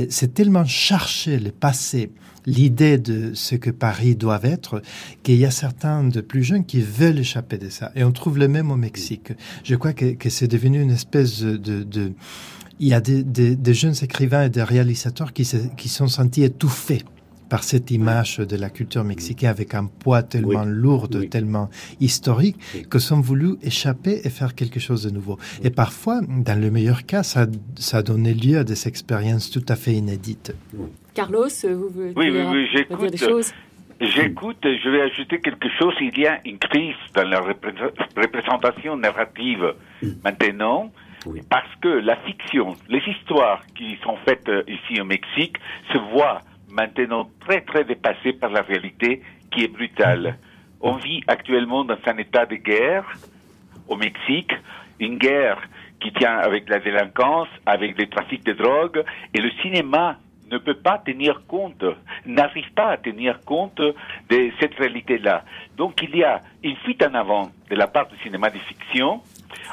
[0.09, 2.13] C'est tellement chercher le passé,
[2.47, 4.83] l'idée de ce que Paris doit être,
[5.23, 7.93] qu'il y a certains de plus jeunes qui veulent échapper de ça.
[7.95, 9.33] Et on trouve le même au Mexique.
[9.65, 12.13] Je crois que, c'est devenu une espèce de
[12.81, 16.09] il y a des, des, des, jeunes écrivains et des réalisateurs qui se qui sont
[16.09, 17.03] sentis étouffés
[17.49, 20.73] par cette image de la culture mexicaine avec un poids tellement Oui.
[20.85, 21.29] lourd, Oui.
[21.29, 22.87] tellement historique, Oui.
[22.89, 25.37] que sont voulu échapper et faire quelque chose de nouveau.
[25.65, 29.67] Et parfois, dans le meilleur cas, ça, ça a donné lieu à des expériences tout
[29.69, 30.55] à fait inédites.
[31.13, 33.29] Carlos, vous voulez Oui, oui, dire- oui, dire des j'écoute.
[33.31, 33.51] choses?
[34.01, 35.93] J'écoute, je vais ajouter quelque chose.
[36.01, 37.75] Il y a une crise dans la repré-
[38.17, 39.75] représentation narrative
[40.25, 40.91] maintenant,
[41.27, 41.43] Oui.
[41.49, 45.57] parce que la fiction, les histoires qui sont faites euh, ici au Mexique
[45.93, 50.39] se voient maintenant très très dépassées par la réalité qui est brutale.
[50.81, 53.05] On vit actuellement dans un état de guerre
[53.89, 54.53] au Mexique,
[54.99, 55.61] une guerre
[56.01, 59.05] qui tient avec la délinquance, avec les trafics de drogue,
[59.35, 60.17] et le cinéma
[60.51, 61.85] ne peut pas tenir compte,
[62.27, 65.45] n'arrive pas à tenir compte de cette réalité-là.
[65.77, 69.21] Donc il y a une fuite en avant de la part du cinéma de fiction,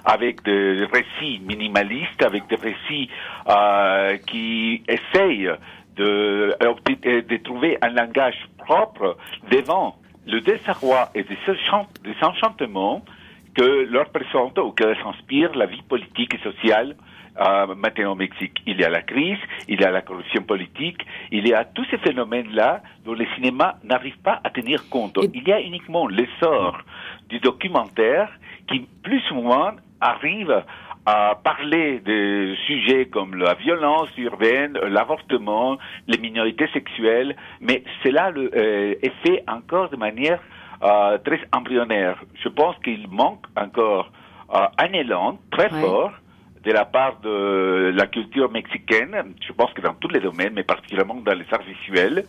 [0.06, 3.10] avec des récits minimalistes, avec des récits
[3.50, 5.52] euh, qui essayent
[5.96, 9.18] de, euh, de trouver un langage propre
[9.52, 11.38] devant le désarroi et des
[12.22, 13.04] enchantements
[13.56, 16.96] que leur présente ou que s'inspire la vie politique et sociale
[17.39, 18.62] euh, maintenant au Mexique.
[18.65, 21.86] Il y a la crise, il y a la corruption politique, il y a tous
[21.91, 25.17] ces phénomènes-là dont le cinéma n'arrive pas à tenir compte.
[25.34, 26.80] Il y a uniquement l'essor
[27.30, 28.30] du documentaire
[28.67, 30.63] qui plus ou moins arrive
[31.06, 38.52] à parler de sujets comme la violence urbaine, l'avortement, les minorités sexuelles, mais cela le,
[38.54, 40.41] euh, est fait encore de manière
[40.84, 42.21] euh, très embryonnaire.
[42.43, 44.12] Je pense qu'il manque encore
[44.54, 46.12] euh, un élan très fort
[46.67, 49.15] de la part de la culture mexicaine,
[49.47, 52.25] je pense que dans tous les domaines, mais particulièrement dans les arts visuels,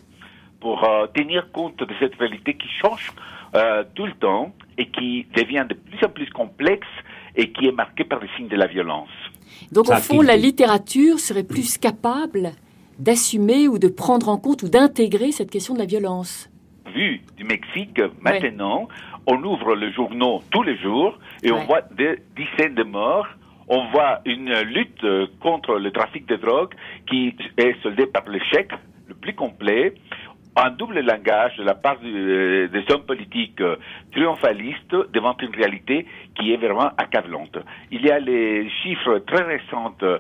[0.61, 3.11] pour euh, tenir compte de cette réalité qui change
[3.57, 6.87] euh, tout le temps et qui devient de plus en plus complexe
[7.35, 9.09] et qui est marquée par les signes de la violence.
[9.73, 12.53] Donc au fond, la littérature serait plus capable
[13.01, 16.49] d'assumer ou de prendre en compte ou d'intégrer cette question de la violence.
[16.95, 18.89] Vu du Mexique, maintenant,
[19.27, 21.59] on ouvre le journaux tous les jours et Ouais.
[21.61, 23.27] on voit des dizaines de morts.
[23.69, 26.75] On voit une lutte euh, contre le trafic de drogue
[27.07, 28.71] qui est soldée par l'échec
[29.07, 29.95] le plus complet.
[30.61, 33.77] Un double langage de la part euh, des hommes politiques euh,
[34.11, 37.57] triomphalistes devant une réalité qui est vraiment accablante.
[37.93, 40.19] Il y a les chiffres très récents euh,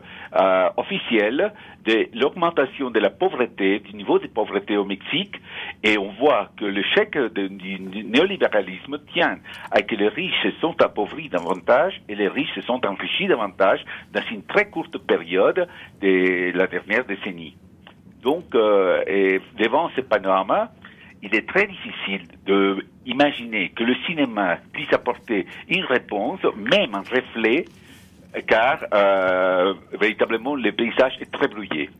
[0.76, 1.52] officiels
[1.84, 5.34] de l'augmentation de la pauvreté, du niveau de pauvreté au Mexique,
[5.82, 9.38] et on voit que l'échec de- du, du néolibéralisme tient
[9.72, 14.44] à que les riches sont appauvris davantage et les riches sont enrichis davantage dans une
[14.44, 15.66] très courte période
[16.00, 17.56] de la dernière décennie.
[18.22, 20.72] Donc, euh, devant ce panorama,
[21.22, 27.00] il est très difficile de imaginer que le cinéma puisse apporter une réponse, même un
[27.00, 27.64] reflet,
[28.46, 31.90] car euh, véritablement le paysage est très brouillé.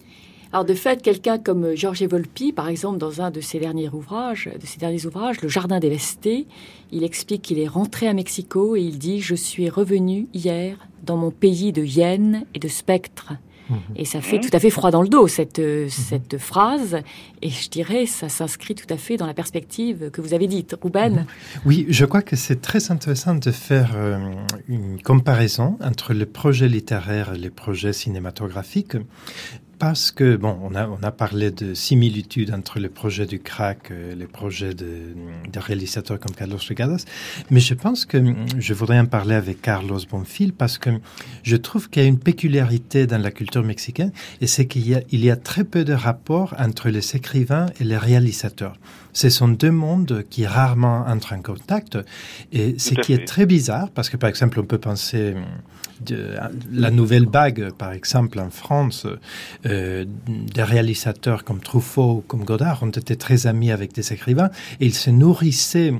[0.52, 4.48] Alors de fait, quelqu'un comme Georges Volpi, par exemple, dans un de ses derniers ouvrages,
[4.58, 6.46] de ses derniers ouvrages, Le Jardin dévasté,
[6.90, 11.16] il explique qu'il est rentré à Mexico et il dit :«Je suis revenu hier dans
[11.16, 13.32] mon pays de hyènes et de spectres.»
[13.96, 16.98] Et ça fait tout à fait froid dans le dos, cette, euh, cette phrase.
[17.42, 20.76] Et je dirais, ça s'inscrit tout à fait dans la perspective que vous avez dite.
[20.80, 21.26] Rouben
[21.64, 24.18] Oui, je crois que c'est très intéressant de faire euh,
[24.68, 28.96] une comparaison entre les projets littéraires et les projets cinématographiques.
[29.78, 33.92] Parce que, bon, on a, on a parlé de similitudes entre les projets du crack
[33.92, 35.14] et les projets de,
[35.52, 37.04] de réalisateurs comme Carlos Regadas,
[37.50, 38.18] mais je pense que
[38.58, 40.90] je voudrais en parler avec Carlos Bonfil parce que
[41.44, 44.10] je trouve qu'il y a une peculiarité dans la culture mexicaine
[44.40, 47.66] et c'est qu'il y a, il y a très peu de rapports entre les écrivains
[47.78, 48.76] et les réalisateurs.
[49.12, 51.98] Ce sont deux mondes qui rarement entrent en contact
[52.52, 53.22] et ce qui fait.
[53.22, 55.34] est très bizarre parce que par exemple on peut penser
[56.04, 56.34] de,
[56.72, 59.06] la nouvelle vague par exemple en France
[59.66, 64.50] euh, des réalisateurs comme Truffaut ou comme Godard ont été très amis avec des écrivains
[64.80, 65.98] et ils se nourrissaient euh,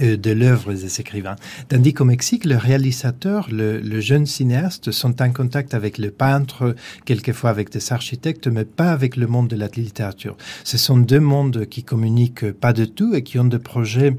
[0.00, 1.36] de l'œuvre des écrivains.
[1.68, 6.74] Tandis qu'au Mexique, le réalisateur, le, le, jeune cinéaste sont en contact avec le peintre,
[7.04, 10.36] quelquefois avec des architectes, mais pas avec le monde de la littérature.
[10.64, 14.16] Ce sont deux mondes qui communiquent pas du tout et qui ont des projets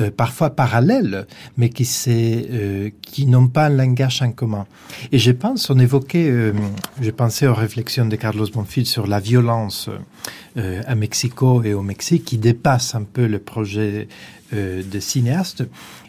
[0.00, 4.66] euh, parfois parallèles, mais qui, euh, qui n'ont pas un langage en commun.
[5.12, 6.52] Et je pense, on évoquait, euh,
[7.00, 9.90] je pensais aux réflexions de Carlos Bonfil sur la violence
[10.56, 14.08] euh, à Mexico et au Mexique qui dépasse un peu le projet
[14.54, 15.64] euh, de cinéaste.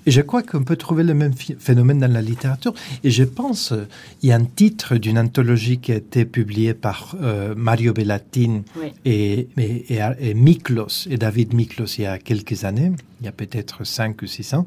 [0.05, 2.73] Et je crois qu'on peut trouver le même phénomène dans la littérature.
[3.03, 3.87] Et je pense, euh,
[4.21, 8.61] il y a un titre d'une anthologie qui a été publiée par euh, Mario Bellatin
[8.79, 8.93] Oui.
[9.03, 13.29] et, et, et, et Miklos, et David Miklos, il y a quelques années, il y
[13.29, 14.65] a peut-être cinq ou six ans,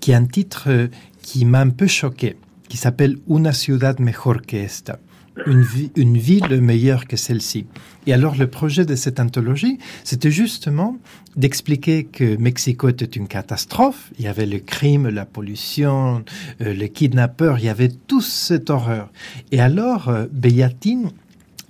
[0.00, 0.88] qui est un titre
[1.22, 2.36] qui m'a un peu choqué,
[2.68, 4.98] qui s'appelle Una ciudad mejor que esta.
[5.46, 5.64] Une,
[5.96, 7.66] une ville meilleure que celle-ci.
[8.06, 10.96] Et alors le projet de cette anthologie, c'était justement
[11.36, 14.10] d'expliquer que Mexico était une catastrophe.
[14.18, 16.24] Il y avait le crime, la pollution,
[16.60, 19.10] euh, les kidnappeurs, il y avait toute cette horreur.
[19.52, 20.26] Et alors euh,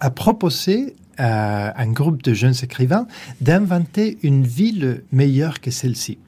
[0.01, 3.07] a proposé à un groupe de jeunes écrivains
[3.41, 6.19] d'inventer une ville meilleure que celle-ci.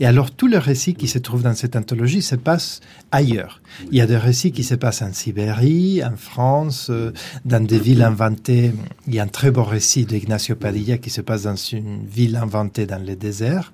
[0.00, 3.60] Et alors tout le récit qui se trouve dans cette anthologie se passe ailleurs.
[3.90, 7.12] Il y a des récits qui se passent en Sibérie, en France, euh,
[7.44, 8.72] dans des villes inventées.
[9.06, 12.36] Il y a un très beau récit d'Ignacio Padilla qui se passe dans une ville
[12.36, 13.72] inventée dans le désert.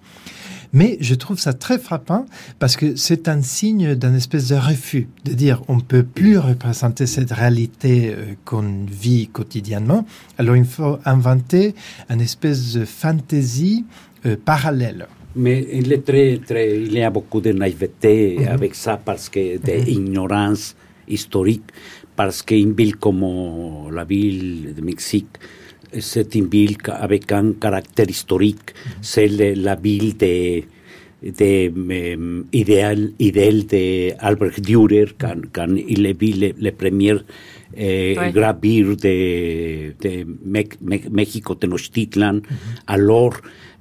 [0.73, 2.27] Mais je trouve ça très frappant
[2.59, 7.07] parce que c'est un signe d'un espèce de refus, de dire on peut plus représenter
[7.07, 10.07] cette réalité euh, qu'on vit quotidiennement.
[10.39, 11.75] Alors il faut inventer
[12.09, 13.85] une espèce de fantaisie
[14.27, 15.09] euh, parallèle.
[15.37, 19.59] Mais il, est très, très, il y a beaucoup de naïveté avec ça parce que
[19.59, 20.75] d'ignorance
[21.07, 21.63] historique,
[22.17, 23.25] parce qu'une ville comme
[23.93, 25.29] la ville de Mexique,
[25.99, 28.75] c'est une ville avec un caractère historique.
[29.01, 30.63] C'est le- la ville de,
[31.23, 31.69] de
[32.15, 37.23] um, idéal, idéal de Albrecht Dürer quand, quand il a vu les, les premières
[37.77, 38.33] eh, Ouais.
[38.33, 40.27] de,
[41.11, 42.41] México Tenochtitlan.
[42.87, 43.35] Alors,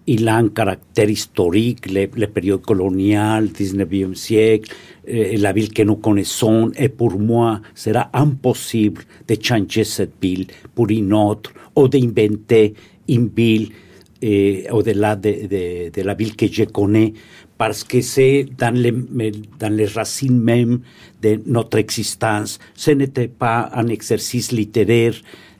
[0.10, 4.74] il a un caractère historique, le, le période coloniale, 19e siècle,
[5.06, 10.48] eh, la ville que nous connaissons, et pour moi, sera impossible de changer cette ville
[10.74, 12.74] pour une autre, ou d'inventer
[13.08, 13.70] une ville
[14.22, 17.14] eh, au-delà de, de, de la ville que je connais,
[17.60, 18.94] parce que c'est dans les,
[19.60, 20.80] dans les racines même
[21.22, 22.58] de notre existence.
[22.74, 25.14] Ce n'était pas un exercice littéraire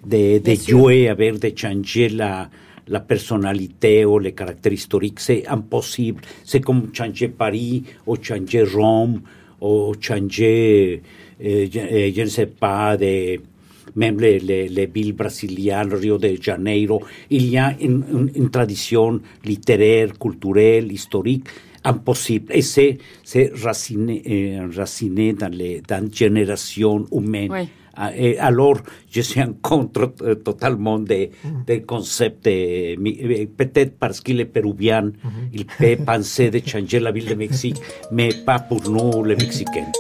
[0.08, 2.50] de, de jouer avec, de changer la,
[2.90, 5.20] la personnalité ou le caractère historique.
[5.20, 6.22] C'est impossible.
[6.44, 9.22] C'est comme changer Paris ou changer Rome
[9.62, 11.02] ou changer,
[11.40, 13.40] eh, eh, je ne sais pas, de,
[13.96, 18.50] même les, les, les villes brésiliennes, Rio de Janeiro, il y a une, une, une
[18.50, 21.48] tradition littéraire, culturelle, historique
[21.84, 22.52] impossible.
[22.54, 22.98] Et c'est,
[23.64, 27.52] raciné, eh, raciné dans les dans générations humaines.
[27.52, 27.68] Oui.
[28.16, 28.78] Et alors,
[29.10, 31.32] je suis contre euh, totalement des
[31.66, 32.46] des concepts.
[32.46, 35.12] de eh, Peut-être parce qu'il est péruvien,
[35.54, 37.78] il peut penser de changer la ville de Mexique,
[38.12, 39.92] mais pas pour nous, les Mexicains.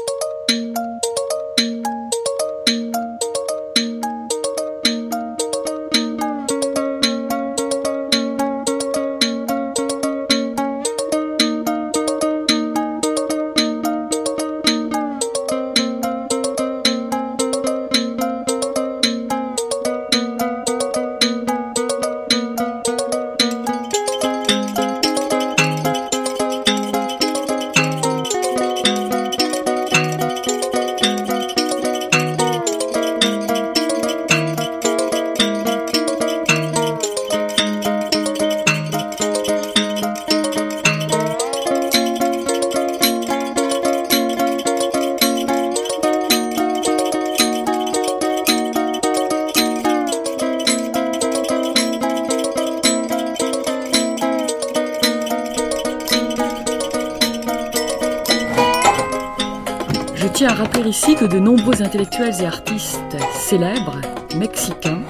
[61.99, 63.99] Intellectuels et artistes célèbres,
[64.37, 65.01] mexicains,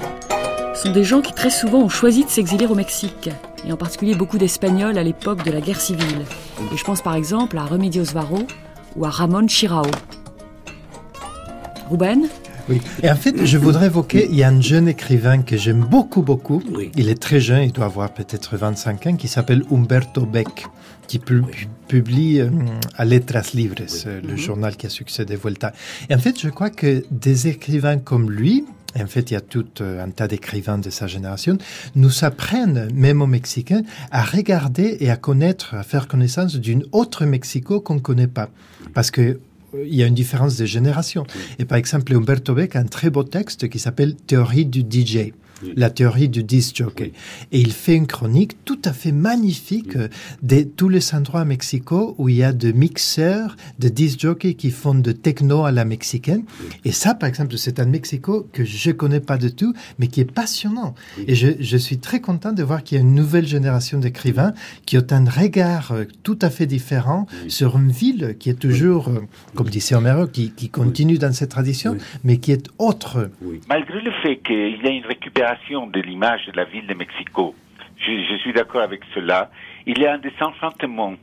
[0.74, 3.30] sont des gens qui très souvent ont choisi de s'exiler au Mexique,
[3.64, 6.24] et en particulier beaucoup d'Espagnols à l'époque de la guerre civile.
[6.72, 8.44] Et je pense par exemple à Remedios Varo
[8.96, 9.88] ou à Ramon Chirao.
[11.88, 12.28] Ruben
[12.68, 12.80] Oui.
[13.02, 16.22] Et en fait, je voudrais évoquer, il y a un jeune écrivain que j'aime beaucoup,
[16.22, 16.62] beaucoup.
[16.74, 16.90] Oui.
[16.96, 20.66] Il est très jeune, il doit avoir peut-être 25 ans, qui s'appelle Humberto Beck,
[21.06, 21.42] qui pu-
[21.88, 22.50] publie euh,
[22.96, 25.72] à Letras Libres, euh, le journal qui a succédé Volta.
[26.08, 28.64] Et en fait, je crois que des écrivains comme lui,
[28.96, 31.58] et en fait, il y a tout euh, un tas d'écrivains de sa génération,
[31.94, 37.24] nous apprennent, même aux Mexicains, à regarder et à connaître, à faire connaissance d'une autre
[37.24, 38.50] Mexico qu'on ne connaît pas.
[38.94, 39.38] Parce que
[39.74, 41.24] il y a une différence de génération.
[41.58, 45.32] Et par exemple, Humberto Beck a un très beau texte qui s'appelle Théorie du DJ
[45.76, 47.12] la théorie du disc jockey.
[47.52, 50.08] Et il fait une chronique tout à fait magnifique euh,
[50.42, 54.54] de tous les endroits à Mexico où il y a des mixeurs, de disc jockeys
[54.54, 56.44] qui font de techno à la mexicaine.
[56.84, 60.20] Et ça, par exemple, c'est un Mexico que je connais pas du tout, mais qui
[60.20, 60.94] est passionnant.
[61.26, 64.52] Et je, je, suis très content de voir qu'il y a une nouvelle génération d'écrivains
[64.86, 69.08] qui ont un regard euh, tout à fait différent sur une ville qui est toujours,
[69.08, 69.20] euh,
[69.54, 73.30] comme disait Homero, qui, qui continue dans cette tradition, mais qui est autre.
[73.68, 75.49] Malgré le fait qu'il y a une récupération
[75.92, 77.54] de l'image de la ville de Mexico.
[77.98, 79.50] Je, suis d'accord avec cela.
[79.86, 81.14] Il y a un désenchantement,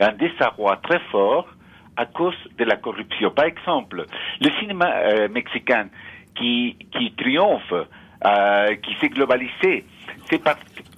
[0.00, 1.46] un désarroi très fort
[1.96, 3.30] à cause de la corruption.
[3.30, 4.06] Par exemple,
[4.40, 5.88] le cinéma euh, mexicain
[6.34, 9.84] qui, qui triomphe, euh, qui s'est globalisé,
[10.28, 10.42] c'est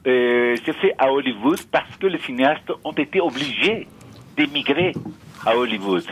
[0.06, 3.88] euh, fait à Hollywood parce que les cinéastes ont été obligés
[4.36, 4.92] d'émigrer
[5.44, 6.04] à Hollywood.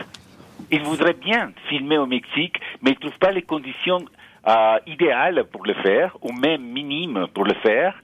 [0.71, 4.05] Ils voudraient bien filmer au Mexique, mais ils ne trouvent pas les conditions
[4.47, 7.95] euh, idéal pour le faire, ou même minime pour le faire.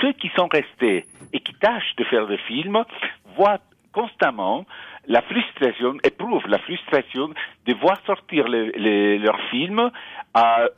[0.00, 2.84] Ceux qui sont restés et qui tâchent de faire des films
[3.36, 3.60] voient
[3.92, 4.66] constamment
[5.06, 7.30] la frustration, éprouvent la frustration
[7.66, 9.90] de voir sortir leurs films
[10.36, 10.68] euh,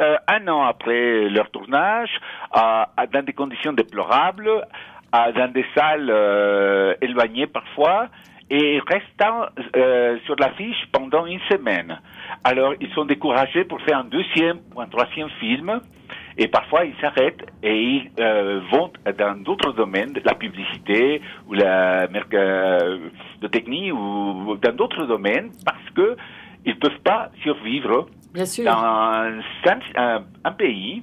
[0.00, 2.10] euh, un an après leur tournage,
[2.56, 4.66] euh, dans des conditions déplorables,
[5.12, 8.08] dans des salles euh, éloignées parfois,
[8.50, 9.46] et restant
[9.76, 11.98] euh, sur l'affiche pendant une semaine.
[12.42, 15.80] Alors, ils sont découragés pour faire un deuxième ou un troisième film,
[16.36, 22.08] et parfois ils s'arrêtent et ils euh, vont dans d'autres domaines, la publicité ou la
[22.34, 22.98] euh,
[23.40, 26.16] de technique ou dans d'autres domaines, parce que
[26.64, 28.64] ils peuvent pas survivre Bien sûr.
[28.64, 29.40] dans un,
[29.96, 31.02] un, un pays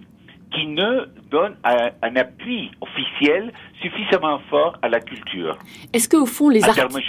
[0.51, 3.51] qui ne donne un, un, appui officiel
[3.81, 5.57] suffisamment fort à la culture.
[5.93, 6.99] Est-ce que au fond les artistes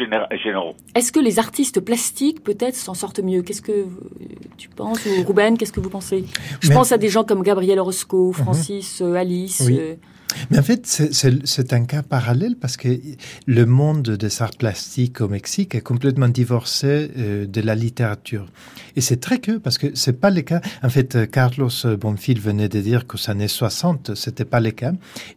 [0.43, 3.43] généraux Est-ce que les artistes plastiques peut-être s'en sortent mieux?
[3.43, 3.87] Qu'est-ce que
[4.57, 5.05] tu penses?
[5.07, 6.25] Ou Ruben Qu'est-ce que vous pensez?
[6.61, 6.75] Je Mais...
[6.75, 9.16] pense à des gens comme Gabriel Orozco, Francis, mm -hmm.
[9.16, 9.62] Alice.
[9.66, 9.79] Oui.
[9.81, 9.95] Euh...
[10.51, 12.89] Mais en fait, c'est un cas parallèle parce que
[13.47, 18.47] le monde des arts plastiques au Mexique est complètement divorcé euh, de la littérature.
[18.97, 20.61] Et c'est très que parce que c'est pas le cas.
[20.82, 21.70] En fait, Carlos
[22.01, 24.93] Bonfil venait de dire qu'aux années 60, c'était pas le cas.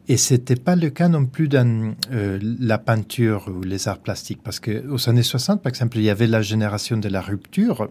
[0.08, 4.41] Et c'était pas le cas non plus dans euh, la peinture ou les arts plastiques.
[4.43, 7.89] Parce que aux années 60, par exemple, il y avait la génération de la rupture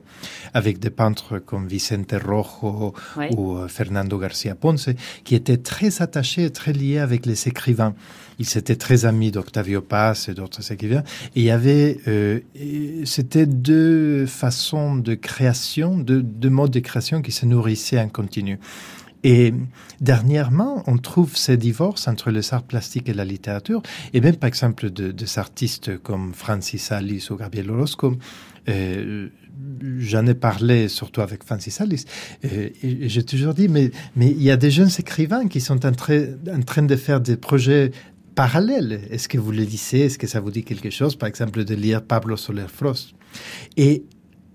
[0.55, 2.95] avec des peintres comme Vicente Rojo
[3.37, 4.91] ou euh, Fernando Garcia Ponce
[5.25, 7.95] qui étaient très attachés, très liés avec les écrivains.
[8.39, 11.05] Il s'était très ami d'Octavio Paz et d'autres écrivains.
[11.35, 12.41] Et il y avait, euh,
[13.05, 18.59] c'était deux façons de création, deux, deux modes de création qui se nourrissaient en continu.
[19.23, 19.53] Et
[20.01, 23.83] dernièrement, on trouve ces divorces entre les arts plastiques et la littérature,
[24.15, 28.17] et même par exemple de, des artistes comme Francis Alice ou Gabriel Orozco.
[28.69, 29.29] Euh,
[29.99, 32.05] J'en ai parlé surtout avec Francis Alice,
[32.43, 35.85] et, et j'ai toujours dit, mais, mais il y a des jeunes écrivains qui sont
[35.87, 37.93] en, train, en train de faire des projets
[38.35, 39.01] parallèles.
[39.11, 40.07] Est-ce que vous le lisez?
[40.07, 41.17] Est-ce que ça vous dit quelque chose?
[41.17, 43.15] Par exemple, de lire Pablo Soler Frost.
[43.77, 44.05] Et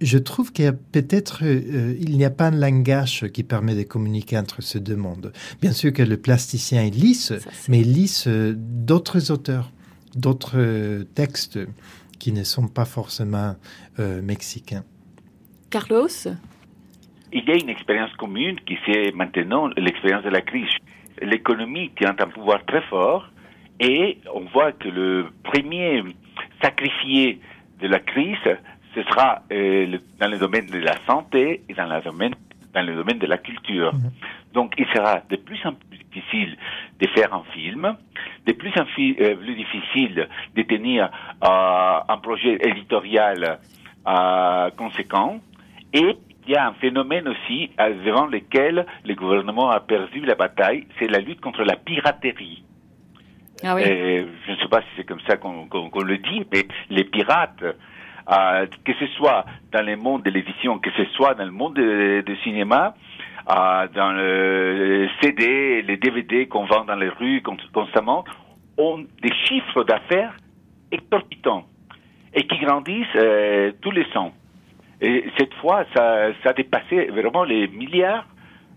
[0.01, 3.75] je trouve qu'il y a peut-être, euh, il n'y a pas un langage qui permet
[3.75, 5.31] de communiquer entre ces deux mondes.
[5.61, 9.71] Bien sûr que le plasticien il lisse, Ça, mais il lisse euh, d'autres auteurs,
[10.15, 11.59] d'autres euh, textes
[12.19, 13.55] qui ne sont pas forcément
[14.23, 14.83] mexicains.
[15.75, 16.07] Carlos?
[17.33, 20.69] Il y a une expérience commune qui c'est maintenant l'expérience de la crise.
[21.21, 23.27] L'économie tient un pouvoir très fort
[23.81, 26.01] et on voit que le premier
[26.61, 27.41] sacrifié
[27.81, 28.47] de la crise,
[28.93, 32.35] ce sera euh, le, dans le domaine de la santé et dans le domaine,
[32.73, 33.91] dans le domaine de la culture.
[33.93, 34.53] -hmm.
[34.57, 36.51] Donc il sera de plus en plus difficile
[37.01, 37.83] de faire un film,
[38.47, 40.17] de plus en plus, euh, plus difficile
[40.57, 41.01] de tenir
[41.49, 43.39] euh, un projet éditorial
[44.13, 45.31] euh, conséquent.
[45.95, 50.35] Et il y a un phénomène aussi euh, devant lequel le gouvernement a perdu la
[50.35, 52.63] bataille, c'est la lutte contre la piraterie.
[53.63, 53.81] Ah oui.
[53.83, 56.67] Et je ne sais pas si c'est comme ça qu'on qu qu le dit, mais
[56.89, 61.45] les pirates, euh, que ce soit dans le monde de l'édition, que ce soit dans
[61.45, 62.93] le monde du cinéma,
[63.49, 67.41] euh, dans le CD, les DVD qu'on vend dans les rues
[67.73, 68.25] constamment,
[68.77, 70.35] ont des chiffres d'affaires
[70.91, 71.65] exorbitants
[72.33, 74.33] et qui grandissent euh, tous les ans.
[75.01, 78.27] Et cette fois, ça, ça a dépassé vraiment les milliards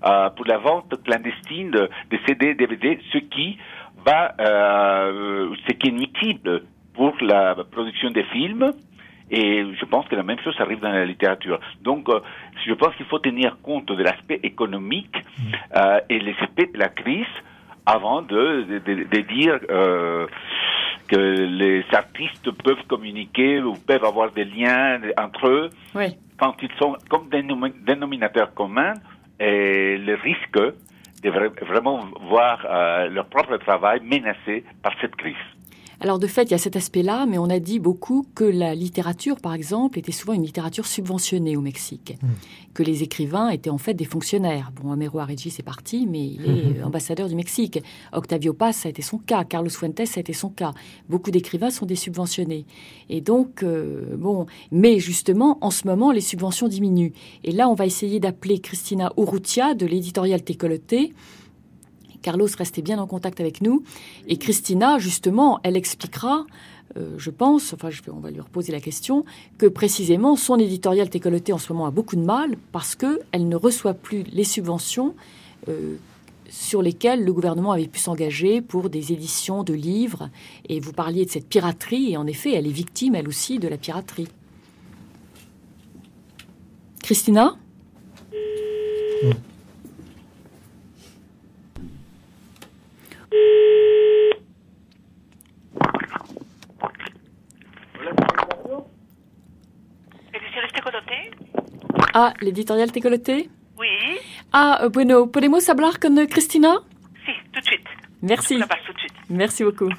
[0.04, 3.58] euh, pour la vente clandestine de, de CD, DVD, ce qui
[4.04, 6.64] va, euh, ce qui est nuisible
[6.94, 8.72] pour la production des films
[9.30, 11.60] Et je pense que la même chose arrive dans la littérature.
[11.82, 12.20] Donc, euh,
[12.66, 15.16] je pense qu'il faut tenir compte de l'aspect économique
[15.76, 17.26] euh, et les aspects de la crise
[17.84, 20.26] avant de, de, de, de dire euh,
[21.06, 26.16] que les artistes peuvent communiquer ou peuvent avoir des liens entre eux Oui.
[26.38, 28.94] quand ils sont comme dénomi- dénominateurs communs
[29.40, 30.58] et le risque
[31.22, 35.34] de vra- vraiment voir euh, leur propre travail menacé par cette crise.
[36.00, 38.74] Alors de fait, il y a cet aspect-là, mais on a dit beaucoup que la
[38.74, 42.16] littérature, par exemple, était souvent une littérature subventionnée au Mexique,
[42.72, 44.70] que les écrivains étaient en fait des fonctionnaires.
[44.80, 47.82] Bon, Amero Aregis est parti, mais il est euh, ambassadeur du Mexique.
[48.12, 49.42] Octavio Paz, ça a été son cas.
[49.42, 50.72] Carlos Fuentes, ça a été son cas.
[51.08, 52.64] Beaucoup d'écrivains sont des subventionnés.
[53.08, 57.12] Et donc, euh, bon, mais justement, en ce moment, les subventions diminuent.
[57.42, 61.12] Et là, on va essayer d'appeler Christina Urrutia de l'éditorial Técoloté.
[62.22, 63.82] Carlos restait bien en contact avec nous.
[64.26, 66.46] Et Christina, justement, elle expliquera,
[66.96, 69.24] euh, je pense, enfin, on va lui reposer la question,
[69.58, 73.56] que précisément son éditorial Técoloté en ce moment a beaucoup de mal parce qu'elle ne
[73.56, 75.14] reçoit plus les subventions
[75.68, 75.96] euh,
[76.48, 80.30] sur lesquelles le gouvernement avait pu s'engager pour des éditions de livres.
[80.68, 83.68] Et vous parliez de cette piraterie, et en effet, elle est victime, elle aussi, de
[83.68, 84.28] la piraterie.
[87.02, 87.56] Christina
[100.32, 101.30] ¿Ediciones Tecolote?
[102.14, 103.86] Ah, l'éditorial Técoloté Oui.
[104.52, 106.80] Ah, euh, bueno, podemos hablar con Christina?
[107.26, 107.86] Si, tout de suite.
[108.22, 108.54] Merci.
[108.54, 109.12] Je la passe tout de suite.
[109.28, 109.90] Merci beaucoup.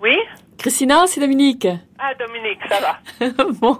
[0.00, 0.16] Oui?
[0.58, 1.66] Christina, c'est Dominique.
[1.98, 3.52] Ah, Dominique, ça va.
[3.60, 3.78] bon,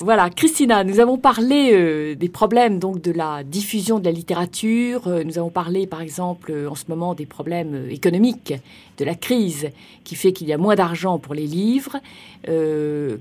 [0.00, 5.08] voilà, Christina, nous avons parlé euh, des problèmes donc de la diffusion de la littérature.
[5.08, 8.54] Euh, nous avons parlé, par exemple, euh, en ce moment des problèmes économiques,
[8.96, 9.70] de la crise
[10.04, 11.96] qui fait qu'il y a moins d'argent pour les livres.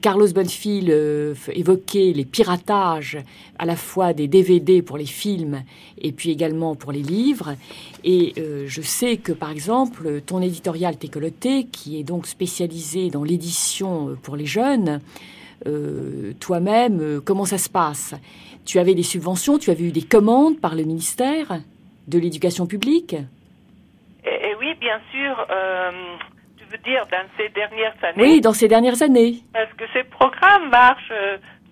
[0.02, 0.90] Carlos Bonfil
[1.50, 3.18] évoquait les piratages
[3.58, 5.64] à la fois des DVD pour les films
[6.02, 7.56] et puis également pour les livres.
[8.04, 8.34] Et
[8.66, 14.16] je sais que, par exemple, ton éditorial Técoloté, qui est donc spécialisé dans l'édition euh,
[14.30, 15.02] pour les jeunes,
[15.66, 18.14] euh, toi-même, euh, comment ça se passe?
[18.64, 21.48] Tu avais des subventions, tu avais eu des commandes par le ministère
[22.08, 23.16] de l'Éducation publique?
[24.24, 25.90] Et, et oui, bien sûr, euh,
[26.58, 29.38] tu veux dire dans ces dernières années Oui, dans ces dernières années.
[29.52, 31.12] Parce que ces programmes marchent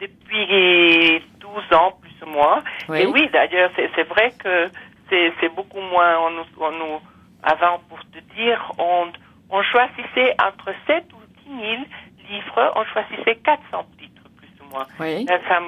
[0.01, 2.64] depuis 12 ans, plus ou moins.
[2.89, 3.01] Oui.
[3.01, 4.66] Et oui, d'ailleurs, c'est vrai que
[5.12, 6.18] c'est c'est beaucoup moins.
[6.26, 7.01] On nous, on nous-
[7.43, 9.05] avant, pour te dire, on,
[9.51, 11.84] on choisissait entre 7 ou 10 000
[12.30, 14.86] livres, on choisissait 400 titres, plus ou moins.
[14.99, 15.25] Oui.
[15.28, 15.59] Ça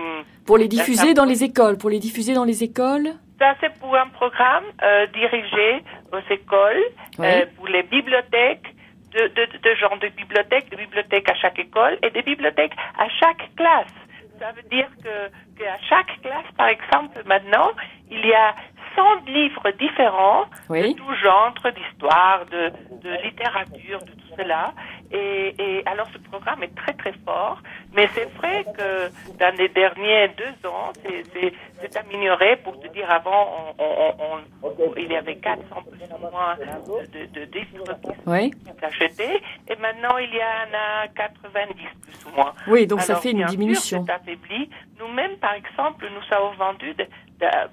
[0.45, 3.73] Pour les diffuser ça- dans les écoles, pour les diffuser dans les écoles Ça, c'est
[3.79, 6.83] pour un programme euh, dirigé aux écoles,
[7.17, 7.25] Oui.
[7.27, 8.75] euh, pour les bibliothèques,
[9.11, 13.07] de, de, de genre de bibliothèques, de bibliothèques à chaque école et des bibliothèques à
[13.09, 13.93] chaque classe.
[14.39, 17.71] Ça veut dire que qu'à chaque classe, par exemple, maintenant,
[18.11, 18.53] il y a
[18.99, 20.93] 100 livres différents Oui.
[20.93, 22.63] de tout genre, d'histoire, de,
[23.03, 24.73] de littérature, de tout cela.
[25.11, 27.57] Et, et alors ce programme est très très fort,
[27.95, 31.57] mais c'est vrai que dans les derniers deux ans, c'est-
[31.97, 32.57] amélioré.
[32.57, 37.05] Pour te dire, avant, on, on- on- il y avait 400 plus ou moins de,
[37.15, 38.51] de, de livres qui Oui.
[38.81, 41.73] achetés, et maintenant il y en a 90
[42.03, 42.53] plus ou moins.
[42.67, 44.03] Oui, donc ça fait une sûr, diminution.
[44.05, 44.69] c'est affaibli.
[44.99, 47.09] Nous-mêmes, par exemple, nous avons vendu, de- de-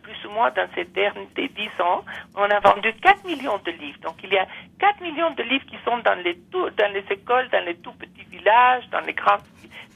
[0.03, 1.49] plus ou moins dans ces derniers 10
[1.83, 2.05] ans,
[2.37, 3.99] on a vendu 4 millions de livres.
[4.03, 4.47] Donc il y a
[4.79, 7.93] 4 millions de livres qui sont dans les, tout, dans les écoles, dans les tout
[7.93, 9.39] petits villages, dans les grands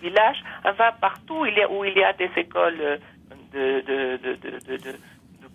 [0.03, 2.97] villages, enfin partout il y a, où il y a des écoles euh,
[3.53, 4.99] de, de, de, de, de,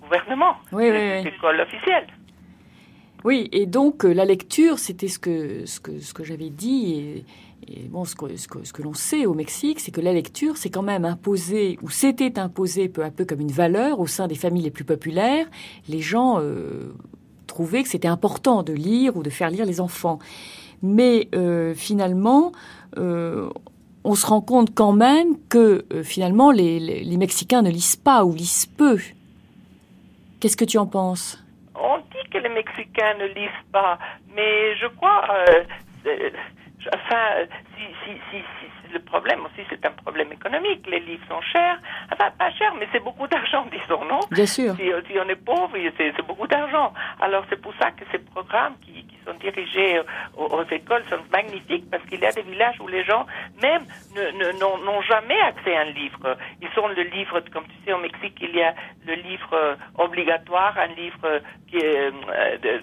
[0.01, 1.35] gouvernement, Oui, des, oui, des oui.
[1.35, 2.07] écoles officielles.
[3.25, 7.23] Oui, et donc euh, la lecture, c'était ce que, ce que, ce que j'avais dit,
[7.67, 10.13] et, bon, ce que, ce que, ce que l'on sait au Mexique, c'est que la
[10.13, 14.05] lecture, c'est quand même imposé, ou s'était imposé peu à peu comme une valeur au
[14.05, 15.47] sein des familles les plus populaires.
[15.89, 16.93] Les gens euh,
[17.47, 20.19] trouvaient que c'était important de lire ou de faire lire les enfants.
[20.83, 22.51] Mais euh, finalement,
[22.95, 28.23] on se rend compte quand même que finalement, les, les, les Mexicains ne lisent pas
[28.23, 28.99] ou lisent peu.
[30.39, 31.39] Qu'est-ce que tu en penses?
[32.35, 33.97] Que les Mexicains ne lisent pas,
[34.35, 35.63] mais je crois, euh,
[36.03, 36.33] c'est-
[36.93, 37.45] enfin,
[37.77, 38.43] si, si- si
[38.95, 40.87] le problème aussi, c'est un problème économique.
[40.87, 41.77] Les livres sont chers,
[42.11, 44.21] enfin pas chers, mais c'est beaucoup d'argent, disons, non?
[44.31, 44.71] Bien sûr.
[44.77, 46.93] si, si on est pauvre, c'est beaucoup d'argent.
[47.19, 49.99] Alors c'est pour ça que ces programmes qui, qui sont dirigés
[50.37, 53.25] aux, aux écoles sont magnifiques parce qu'il y a des villages où les gens
[53.61, 53.83] même
[54.59, 56.37] n'ont jamais accès à un livre.
[56.61, 58.73] Ils ont le livre, comme tu sais au Mexique, il y a
[59.05, 62.81] le livre euh, obligatoire, un livre qui est euh, de-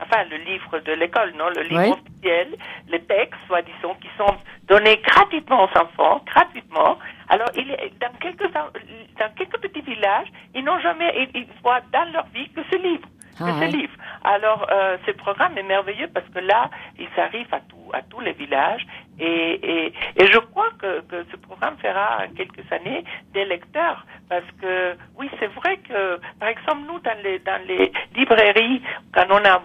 [0.00, 1.90] enfin le livre de l'école, non, le livre Ouais.
[1.92, 2.48] officiel,
[2.88, 4.36] les textes, soi-disant, qui sont
[4.66, 6.98] donnés gratuitement aux enfants, gratuitement.
[7.28, 7.66] Alors, il
[8.00, 12.48] dans quelques dans quelques petits villages, ils n'ont jamais, ils, ils voient dans leur vie
[12.50, 13.06] que ce livre,
[13.38, 13.66] que Ah, ce ouais.
[13.68, 13.92] livre.
[14.24, 18.20] Alors, euh, ce programme est merveilleux parce que là, il s'arrive à tout, à tous
[18.20, 18.86] les villages
[19.18, 24.04] et, et, et je crois que, que ce programme fera en quelques années des lecteurs
[24.28, 28.82] parce que oui, c'est vrai que par exemple nous dans les dans les librairies
[29.12, 29.62] quand on a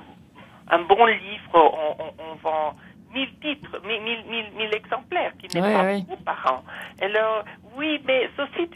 [0.69, 2.75] un bon livre, on, on, on vend
[3.13, 6.01] 1000 titres, 1000, 1000, 1000, 1000 exemplaires, qui n'est Ouais, pas ouais.
[6.01, 6.63] beaucoup par an.
[7.01, 7.43] Alors,
[7.75, 8.69] oui, mais ceci,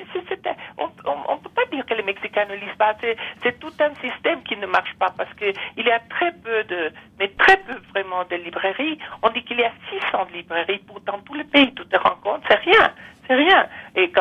[0.78, 2.96] on on- on peut pas dire que les Mexicains ne lisent pas.
[3.44, 5.46] C'est tout un système qui ne marche pas parce que
[5.78, 8.98] il y a très peu de, mais très peu vraiment de librairies.
[9.22, 11.74] On dit qu'il y a 600 librairies pour dans tout le pays.
[11.76, 12.64] Compte C'est rien.
[12.68, 12.93] C'est rien.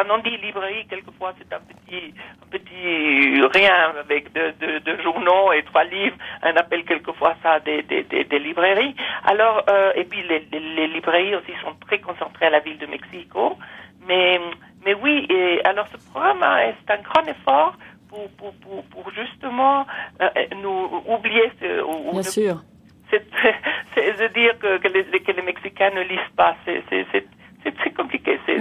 [0.09, 5.03] Quand on dit librairie, quelquefois c'est un petit, un petit rien avec deux de, de
[5.03, 6.17] journaux et trois livres.
[6.43, 8.95] On appelle quelquefois ça des, des, des, des librairies.
[9.25, 12.79] Alors, euh, et puis les, les, les librairies aussi sont très concentrées à la ville
[12.79, 13.57] de Mexico.
[14.09, 14.41] Mais,
[14.85, 16.45] mais oui, et alors ce programme
[16.85, 17.75] c'est un grand effort
[18.09, 19.87] pour, pour, pour, pour justement
[20.21, 20.29] euh,
[20.61, 22.63] nous oublier ce, ou- ou Bien ne sûr.
[23.11, 23.21] c'est
[24.19, 26.57] de dire que, que, les, que les Mexicains ne lisent pas.
[26.65, 28.41] C'est très compliqué.
[28.45, 28.57] C'est.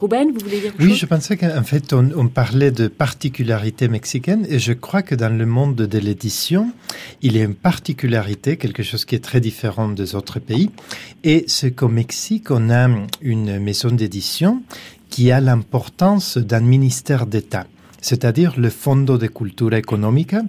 [0.00, 3.88] Ruben, vous voulez dire quelque Oui, je pensais qu'en fait, on, on parlait de particularités
[3.88, 6.72] mexicaines et je crois que dans le monde de l'édition,
[7.20, 10.70] il y a une particularité, quelque chose qui est très différent des autres pays.
[11.24, 12.88] Et c'est qu'au Mexique, on a
[13.22, 14.62] une maison d'édition
[15.10, 17.66] qui a l'importance d'un ministère d'État,
[18.00, 20.42] c'est-à-dire le Fondo de Cultura Económica,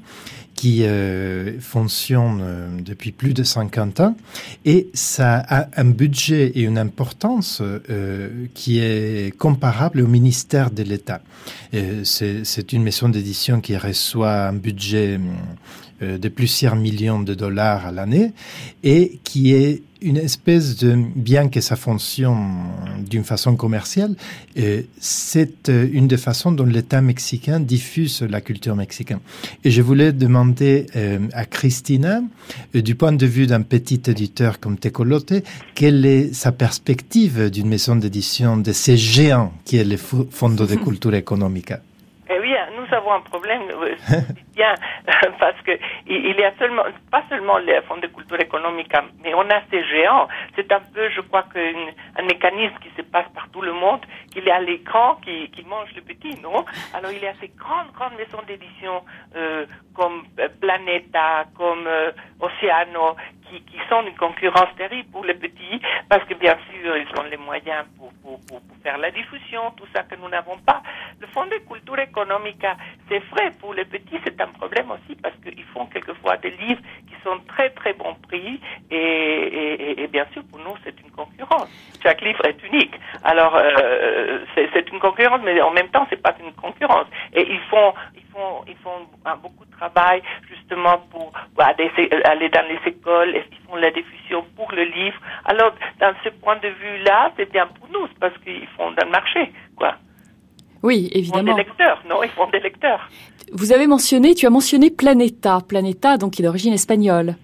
[0.59, 4.17] qui euh, fonctionne euh, depuis plus de 50 ans
[4.65, 10.83] et ça a un budget et une importance euh, qui est comparable au ministère de
[10.83, 11.21] l'État.
[11.73, 15.19] Euh, C'est une maison d'édition qui reçoit un budget euh,
[16.01, 18.33] de plusieurs millions de dollars à l'année
[18.83, 22.63] et qui est une espèce de, bien que ça fonctionne
[22.99, 24.15] d'une façon commerciale,
[24.57, 29.19] euh, c'est euh, une des façons dont l'État mexicain diffuse la culture mexicaine.
[29.63, 32.21] Et je voulais demander euh, à Christina,
[32.75, 35.33] euh, du point de vue d'un petit éditeur comme Tecolote,
[35.75, 40.75] quelle est sa perspective d'une maison d'édition de ces géants qui est le Fondo de
[40.83, 41.81] Cultura Económica?
[42.31, 44.21] Eh oui, nous avons un problème, euh,
[45.39, 45.71] parce que
[46.07, 46.51] il y a
[47.11, 48.93] pas seulement les fonds de culture économique,
[49.23, 50.27] mais on a ces géants.
[50.55, 51.87] C'est un peu, je crois, qu'un
[52.17, 54.01] un mécanisme qui se passe par tout le monde,
[54.31, 56.65] qu'il y a les grands qui, qui mangent les petits, non?
[56.93, 59.03] Alors il y a ces grandes, grandes maisons d'édition
[59.35, 63.15] euh, comme euh, Planeta, comme euh, Oceano,
[63.49, 67.37] qui, sont une concurrence terrible pour les petits, parce que bien sûr, ils ont les
[67.37, 68.11] moyens pour,
[68.83, 70.81] faire la diffusion, tout ça que nous n'avons pas.
[71.19, 72.65] Le Fonds de culture économique,
[73.09, 77.15] c'est vrai, pour les petits, c'est problème aussi, parce qu'ils font quelquefois des livres qui
[77.23, 78.59] sont très, très bon prix,
[78.91, 81.69] et, et, et- et bien sûr, pour nous, c'est une concurrence.
[82.03, 82.93] Chaque livre est unique.
[83.23, 87.07] Alors, euh, c'est une concurrence, mais en même temps, c'est pas une concurrence.
[87.33, 89.07] Et ils font, ils font, ils font
[89.43, 91.89] beaucoup de travail, justement, pour, pour aller,
[92.25, 95.19] aller dans les écoles, et ils font la diffusion pour le livre.
[95.45, 99.11] Alors, dans ce point de vue-là, c'est bien pour nous, parce qu'ils font dans le
[99.11, 99.95] marché, quoi.
[100.81, 101.57] Oui, Ils font évidemment.
[101.57, 103.09] des lecteurs, non Ils font des lecteurs.
[103.53, 105.59] Vous avez mentionné, tu as mentionné Planeta.
[105.67, 107.35] Planeta, donc, qui est d'origine espagnole.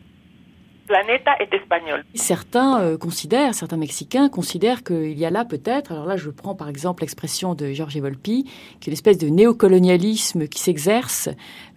[0.87, 2.03] Planeta est espagnol.
[2.13, 6.53] Certains euh, considèrent, certains Mexicains considèrent qu'il y a là peut-être, alors là je prends
[6.53, 8.43] par exemple l'expression de Georges Volpi,
[8.79, 11.29] qu'il y a une espèce de néocolonialisme qui s'exerce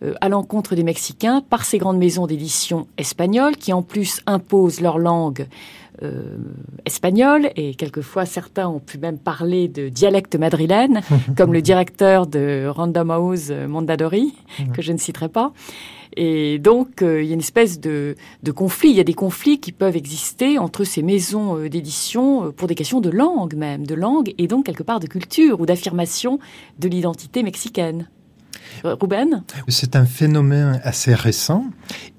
[0.03, 4.83] euh, à l'encontre des Mexicains par ces grandes maisons d'édition espagnoles qui en plus imposent
[4.83, 5.47] leur langue
[6.03, 6.37] euh,
[6.85, 11.01] espagnole et quelquefois certains ont pu même parler de dialecte madrilène,
[11.37, 14.35] comme le directeur de Random House euh, Mondadori,
[14.75, 15.53] que je ne citerai pas.
[16.17, 18.91] Et donc, euh, il y a une espèce de, de conflit.
[18.91, 22.75] Il y a des conflits qui peuvent exister entre ces maisons euh, d'édition pour des
[22.75, 26.39] questions de langue même, de langue et donc quelque part de culture ou d'affirmation
[26.79, 28.09] de l'identité mexicaine.
[28.85, 28.97] Euh,
[29.69, 31.65] C'est un phénomène assez récent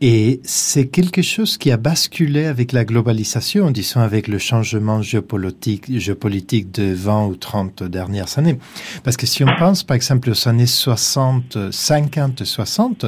[0.01, 5.85] et c'est quelque chose qui a basculé avec la globalisation, disons avec le changement géopolitique,
[5.99, 8.59] géopolitique de 20 ou 30 dernières années.
[9.03, 13.05] Parce que si on pense par exemple aux années 60, 50, 60,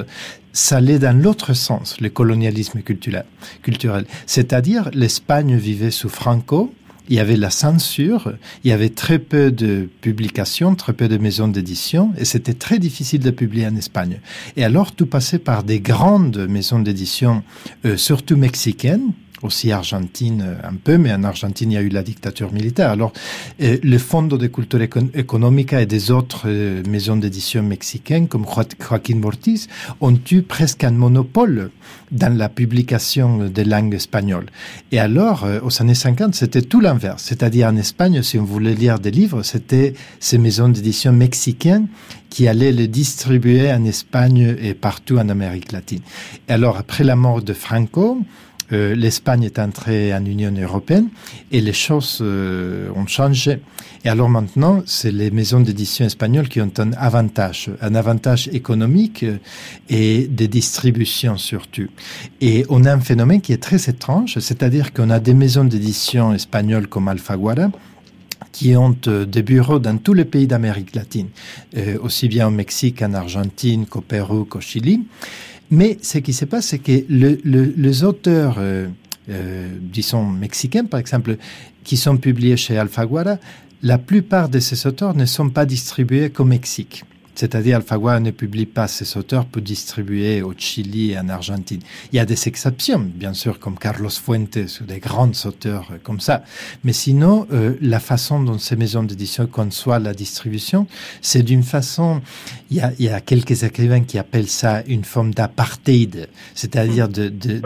[0.54, 3.26] ça allait dans l'autre sens, le colonialisme culturel.
[3.62, 4.06] culturel.
[4.26, 6.74] C'est-à-dire l'Espagne vivait sous Franco,
[7.12, 8.32] il y avait la censure,
[8.64, 12.80] il y avait très peu de publications, très peu de maisons d'édition, et c'était très
[12.80, 14.22] difficile de publier en Espagne.
[14.56, 17.44] Et alors tout passait par des grandes maisons d'édition,
[17.86, 19.12] euh, surtout mexicaines,
[19.44, 22.90] aussi Argentine un peu, mais en Argentine, il y a eu la dictature militaire.
[22.90, 23.14] Alors,
[23.60, 26.48] le Fondo de Cultura Económica et des autres
[26.88, 29.68] maisons d'édition mexicaines, comme Joaquín Mortis,
[30.00, 31.72] ont eu presque un monopole
[32.12, 34.48] dans la publication des langues espagnoles.
[34.92, 37.24] Et alors, aux années 50, c'était tout l'inverse.
[37.24, 41.88] C'est-à-dire, en Espagne, si on voulait lire des livres, c'était ces maisons d'édition mexicaines
[42.30, 46.02] qui allaient les distribuer en Espagne et partout en Amérique latine.
[46.48, 48.22] Et alors, après la mort de Franco,
[48.72, 51.10] euh, l'Espagne est entrée en Union européenne
[51.52, 53.60] et les choses euh, ont changé.
[54.06, 59.24] Et alors maintenant, c'est les maisons d'édition espagnoles qui ont un avantage, un avantage économique
[59.24, 59.38] euh,
[59.90, 61.88] et de distribution surtout.
[62.40, 66.34] Et on a un phénomène qui est très étrange, c'est-à-dire qu'on a des maisons d'édition
[66.34, 67.72] espagnoles comme Alfaguara,
[68.52, 71.28] qui ont des bureaux dans tous les pays d'Amérique latine,
[72.02, 75.04] aussi bien au Mexique, en Argentine qu'au Pérou, qu'au Chili.
[75.72, 78.88] Mais ce qui se passe, c'est que le, les auteurs, euh,
[79.30, 81.38] euh, disons mexicains par exemple,
[81.86, 83.38] qui sont publiés chez Alfaguara,
[83.82, 87.06] la plupart de ces auteurs ne sont pas distribués qu'au Mexique.
[87.36, 91.82] C'est-à-dire, Alfaguara ne publie pas ses auteurs pour distribuer au Chili et en Argentine.
[92.12, 96.20] Il y a des exceptions, bien sûr, comme Carlos Fuentes ou des grands auteurs comme
[96.20, 96.44] ça.
[96.84, 100.88] Mais sinon, euh, la façon dont ces maisons d'édition conçoivent la distribution,
[101.22, 102.22] c'est d'une façon,
[102.70, 107.10] il y, a, il y a quelques écrivains qui appellent ça une forme d'apartheid, c'est-à-dire
[107.10, 107.62] de, de,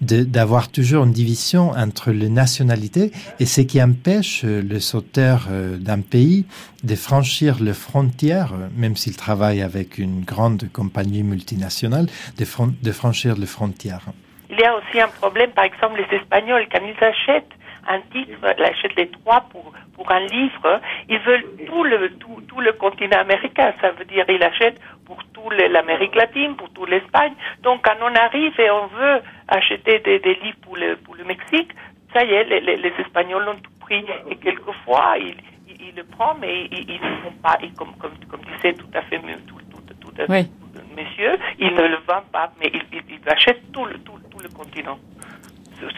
[0.00, 5.76] de, d'avoir toujours une division entre les nationalités et ce qui empêche les auteurs euh,
[5.76, 6.44] d'un pays
[6.84, 12.06] de franchir les frontières, même s'ils travaillent avec une grande compagnie multinationale,
[12.38, 14.06] de, franchir les frontières.
[14.50, 17.52] Il y a aussi un problème, par exemple, les Espagnols, quand ils achètent
[17.88, 22.42] un titre, ils achètent les droits pour, pour un livre, ils veulent tout le, tout,
[22.48, 23.72] tout le continent américain.
[23.80, 27.32] Ça veut dire qu'ils achètent pour toute l'Amérique latine, pour toute l'Espagne.
[27.62, 31.24] Donc, quand on arrive et on veut acheter des, des livres pour le, pour le
[31.24, 31.70] Mexique,
[32.12, 34.04] ça y est, les, les, les Espagnols l'ont tout pris.
[34.30, 35.36] Et quelquefois, ils,
[35.80, 39.18] il le prend, mais ils, ne pas, et comme, comme, comme disait tout à fait,
[39.46, 40.50] tout, tout, tout, oui.
[40.94, 44.48] messieurs, ils ne le vendent pas, mais ils, ils, achètent tout le, tout, tout le
[44.48, 44.98] continent.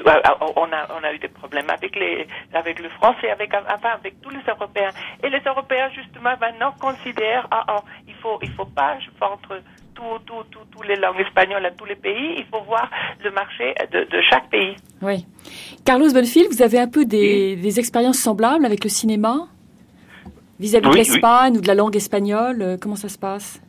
[0.00, 4.20] On a, on a eu des problèmes avec, les, avec le français, avec, enfin, avec
[4.20, 4.90] tous les Européens.
[5.22, 9.60] Et les Européens, justement, maintenant considèrent, ah, ah il faut, il faut pas vendre
[9.94, 12.90] toutes tout, tout, tout, les langues espagnoles à tous les pays, il faut voir
[13.22, 14.76] le marché de, de chaque pays.
[15.02, 15.26] Oui.
[15.84, 19.48] Carlos Bonfil, vous avez un peu des, des expériences semblables avec le cinéma?
[20.60, 23.62] Vis-à-vis de l'Espagne ou de la langue espagnole, euh, comment ça se passe?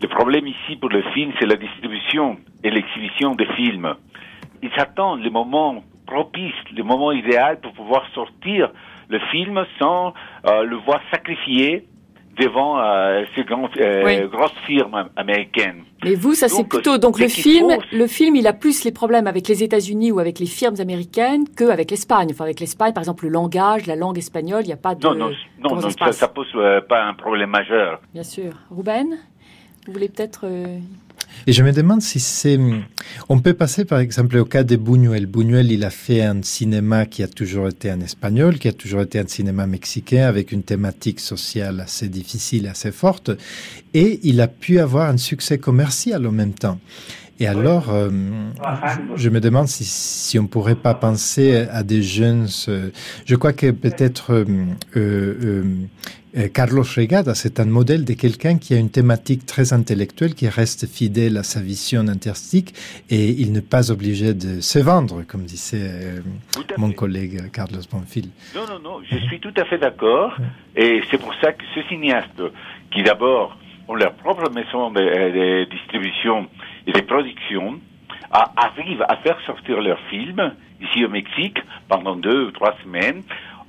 [0.00, 3.94] Le problème ici pour le film, c'est la distribution et l'exhibition des films.
[4.62, 8.70] Ils attendent le moment propice, le moment idéal pour pouvoir sortir
[9.08, 10.14] le film sans
[10.46, 11.86] euh, le voir sacrifié
[12.38, 15.84] devant euh, ces grandes, euh, grosses firmes américaines.
[16.04, 17.76] Mais vous, ça c'est plutôt donc le film.
[17.92, 21.44] Le film, il a plus les problèmes avec les États-Unis ou avec les firmes américaines
[21.56, 22.28] qu'avec l'Espagne.
[22.30, 25.06] Enfin, avec l'Espagne, par exemple, le langage, la langue espagnole, il n'y a pas de.
[25.06, 28.00] Non, non, non, ça, ça, pose euh, pas un problème majeur.
[28.14, 29.18] Bien sûr, Ruben,
[29.86, 30.46] vous voulez peut-être.
[31.46, 32.58] Et je me demande si c'est...
[33.28, 35.26] On peut passer par exemple au cas de Buñuel.
[35.26, 39.00] Buñuel, il a fait un cinéma qui a toujours été en espagnol, qui a toujours
[39.00, 43.30] été un cinéma mexicain avec une thématique sociale assez difficile, assez forte.
[43.94, 46.78] Et il a pu avoir un succès commercial en même temps.
[47.42, 48.10] Et alors, euh,
[49.16, 52.46] je me demande si, si on pourrait pas penser à des jeunes.
[52.68, 52.90] Euh,
[53.24, 54.44] je crois que peut-être
[54.94, 55.64] euh,
[56.52, 60.86] Carlos Regada, c'est un modèle de quelqu'un qui a une thématique très intellectuelle, qui reste
[60.86, 62.74] fidèle à sa vision artistique
[63.08, 66.22] et il n'est pas obligé de se vendre, comme disait
[66.76, 68.28] mon collègue Carlos Bonfil.
[68.54, 70.36] Non, non, non, je suis tout à fait d'accord.
[70.76, 72.42] Et c'est pour ça que ce cinéaste,
[72.90, 73.56] qui d'abord
[73.88, 76.46] ont leur propre maison de, de distribution,
[76.86, 77.80] les productions
[78.30, 81.58] arrivent à faire sortir leurs films ici au Mexique
[81.88, 83.22] pendant deux ou trois semaines,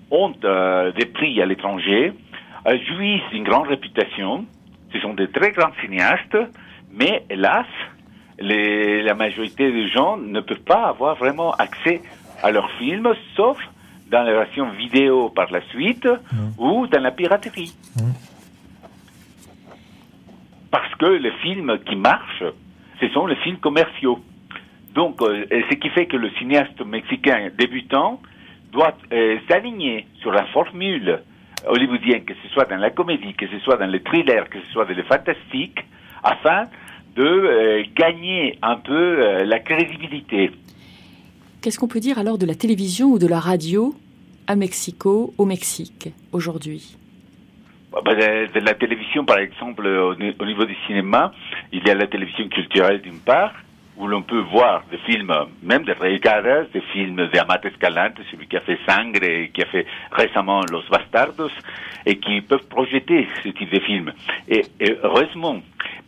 [0.10, 2.14] ont euh, des prix à l'étranger,
[2.68, 4.46] euh, jouissent d'une grande réputation.
[4.94, 6.38] Ce sont des très grands cinéastes,
[6.92, 7.66] mais hélas,
[8.40, 12.02] les, la majorité des gens ne peuvent pas avoir vraiment accès
[12.44, 13.58] à leurs films, sauf
[14.10, 16.62] dans la version vidéo par la suite mmh.
[16.62, 17.74] ou dans la piraterie.
[17.96, 18.12] Mmh.
[20.70, 22.44] Parce que les films qui marchent,
[23.02, 24.20] ce sont les films commerciaux.
[24.94, 28.22] Donc, euh, ce qui fait que le cinéaste mexicain débutant
[28.72, 31.20] doit euh, s'aligner sur la formule
[31.66, 34.72] hollywoodienne, que ce soit dans la comédie, que ce soit dans le thriller, que ce
[34.72, 35.80] soit dans le fantastique,
[36.24, 36.66] afin
[37.16, 40.52] de euh, gagner un peu la crédibilité.
[41.62, 43.94] Qu'est-ce qu'on peut dire alors de la télévision ou de la radio
[44.48, 46.98] à Mexico, au Mexique, aujourd'hui?
[47.92, 51.34] De, la télévision, par exemple, au, niveau du cinéma,
[51.72, 53.54] il y a la télévision culturelle d'une part,
[53.98, 58.58] où l'on peut voir des films, même de Regadas, des films d'Amat Escalante, celui qui
[58.58, 61.52] a fait Sangre et qui a fait récemment Los Bastardos,
[62.06, 64.14] et qui peuvent projeter ce type de films.
[64.48, 65.58] Et, et heureusement,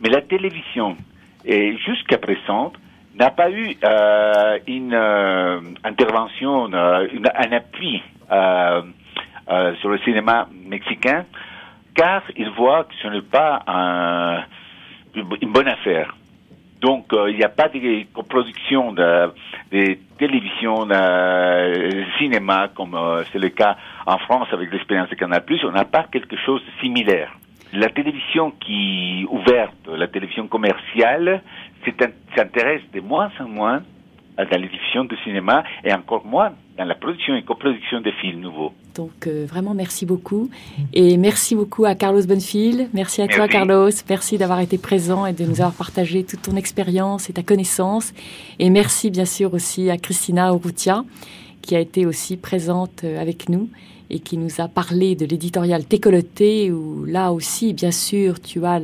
[0.00, 0.96] mais la télévision,
[1.44, 2.72] jusqu'à présent,
[3.16, 8.82] n'a pas eu euh, une euh, intervention, euh, une- un appui euh,
[9.50, 11.24] euh, sur le cinéma mexicain,
[11.94, 14.42] car ils voient que ce n'est pas un-
[15.14, 16.14] une bonne affaire.
[16.80, 19.30] Donc, euh, il n'y a pas de coproduction de,
[19.72, 23.76] de télévision, de cinéma, comme euh, c'est le cas
[24.06, 25.42] en France avec l'expérience de Canal+.
[25.64, 27.32] On n'a pas quelque chose de similaire.
[27.72, 31.42] La télévision qui ouverte, la télévision commerciale,
[32.36, 33.82] s'intéresse de moins en moins
[34.36, 38.40] à la diffusion de cinéma et encore moins dans la production et coproduction de films
[38.40, 38.74] nouveaux.
[38.94, 40.48] Donc euh, vraiment merci beaucoup
[40.92, 42.88] et merci beaucoup à Carlos Bonfil.
[42.92, 43.48] Merci à toi.
[43.48, 43.90] Carlos.
[44.08, 48.12] Merci d'avoir été présent et de nous avoir partagé toute ton expérience et ta connaissance.
[48.58, 51.04] Et merci bien sûr aussi à Christina Urrutia
[51.62, 53.68] qui a été aussi présente euh, avec nous
[54.10, 58.80] et qui nous a parlé de l'éditorial Técoloté où là aussi bien sûr tu as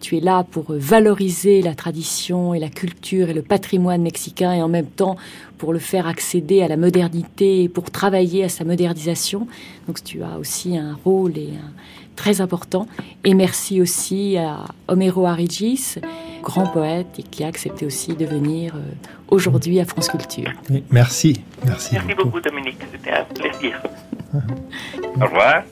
[0.00, 4.62] tu es là pour valoriser la tradition et la culture et le patrimoine mexicain et
[4.62, 5.16] en même temps
[5.58, 9.46] pour le faire accéder à la modernité et pour travailler à sa modernisation.
[9.86, 11.72] Donc tu as aussi un rôle et un-
[12.16, 12.86] très important.
[13.24, 15.96] Et merci aussi à Homero Arigis,
[16.42, 18.80] grand poète et qui a accepté aussi de venir euh,
[19.28, 20.50] aujourd'hui à France Culture.
[20.70, 22.78] Oui, merci, merci, Merci beaucoup, Dominique.
[22.92, 23.82] C'était un plaisir.
[24.34, 25.62] Au revoir.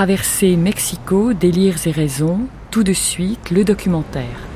[0.00, 4.49] Traversée Mexico, délires et raisons, tout de suite le documentaire.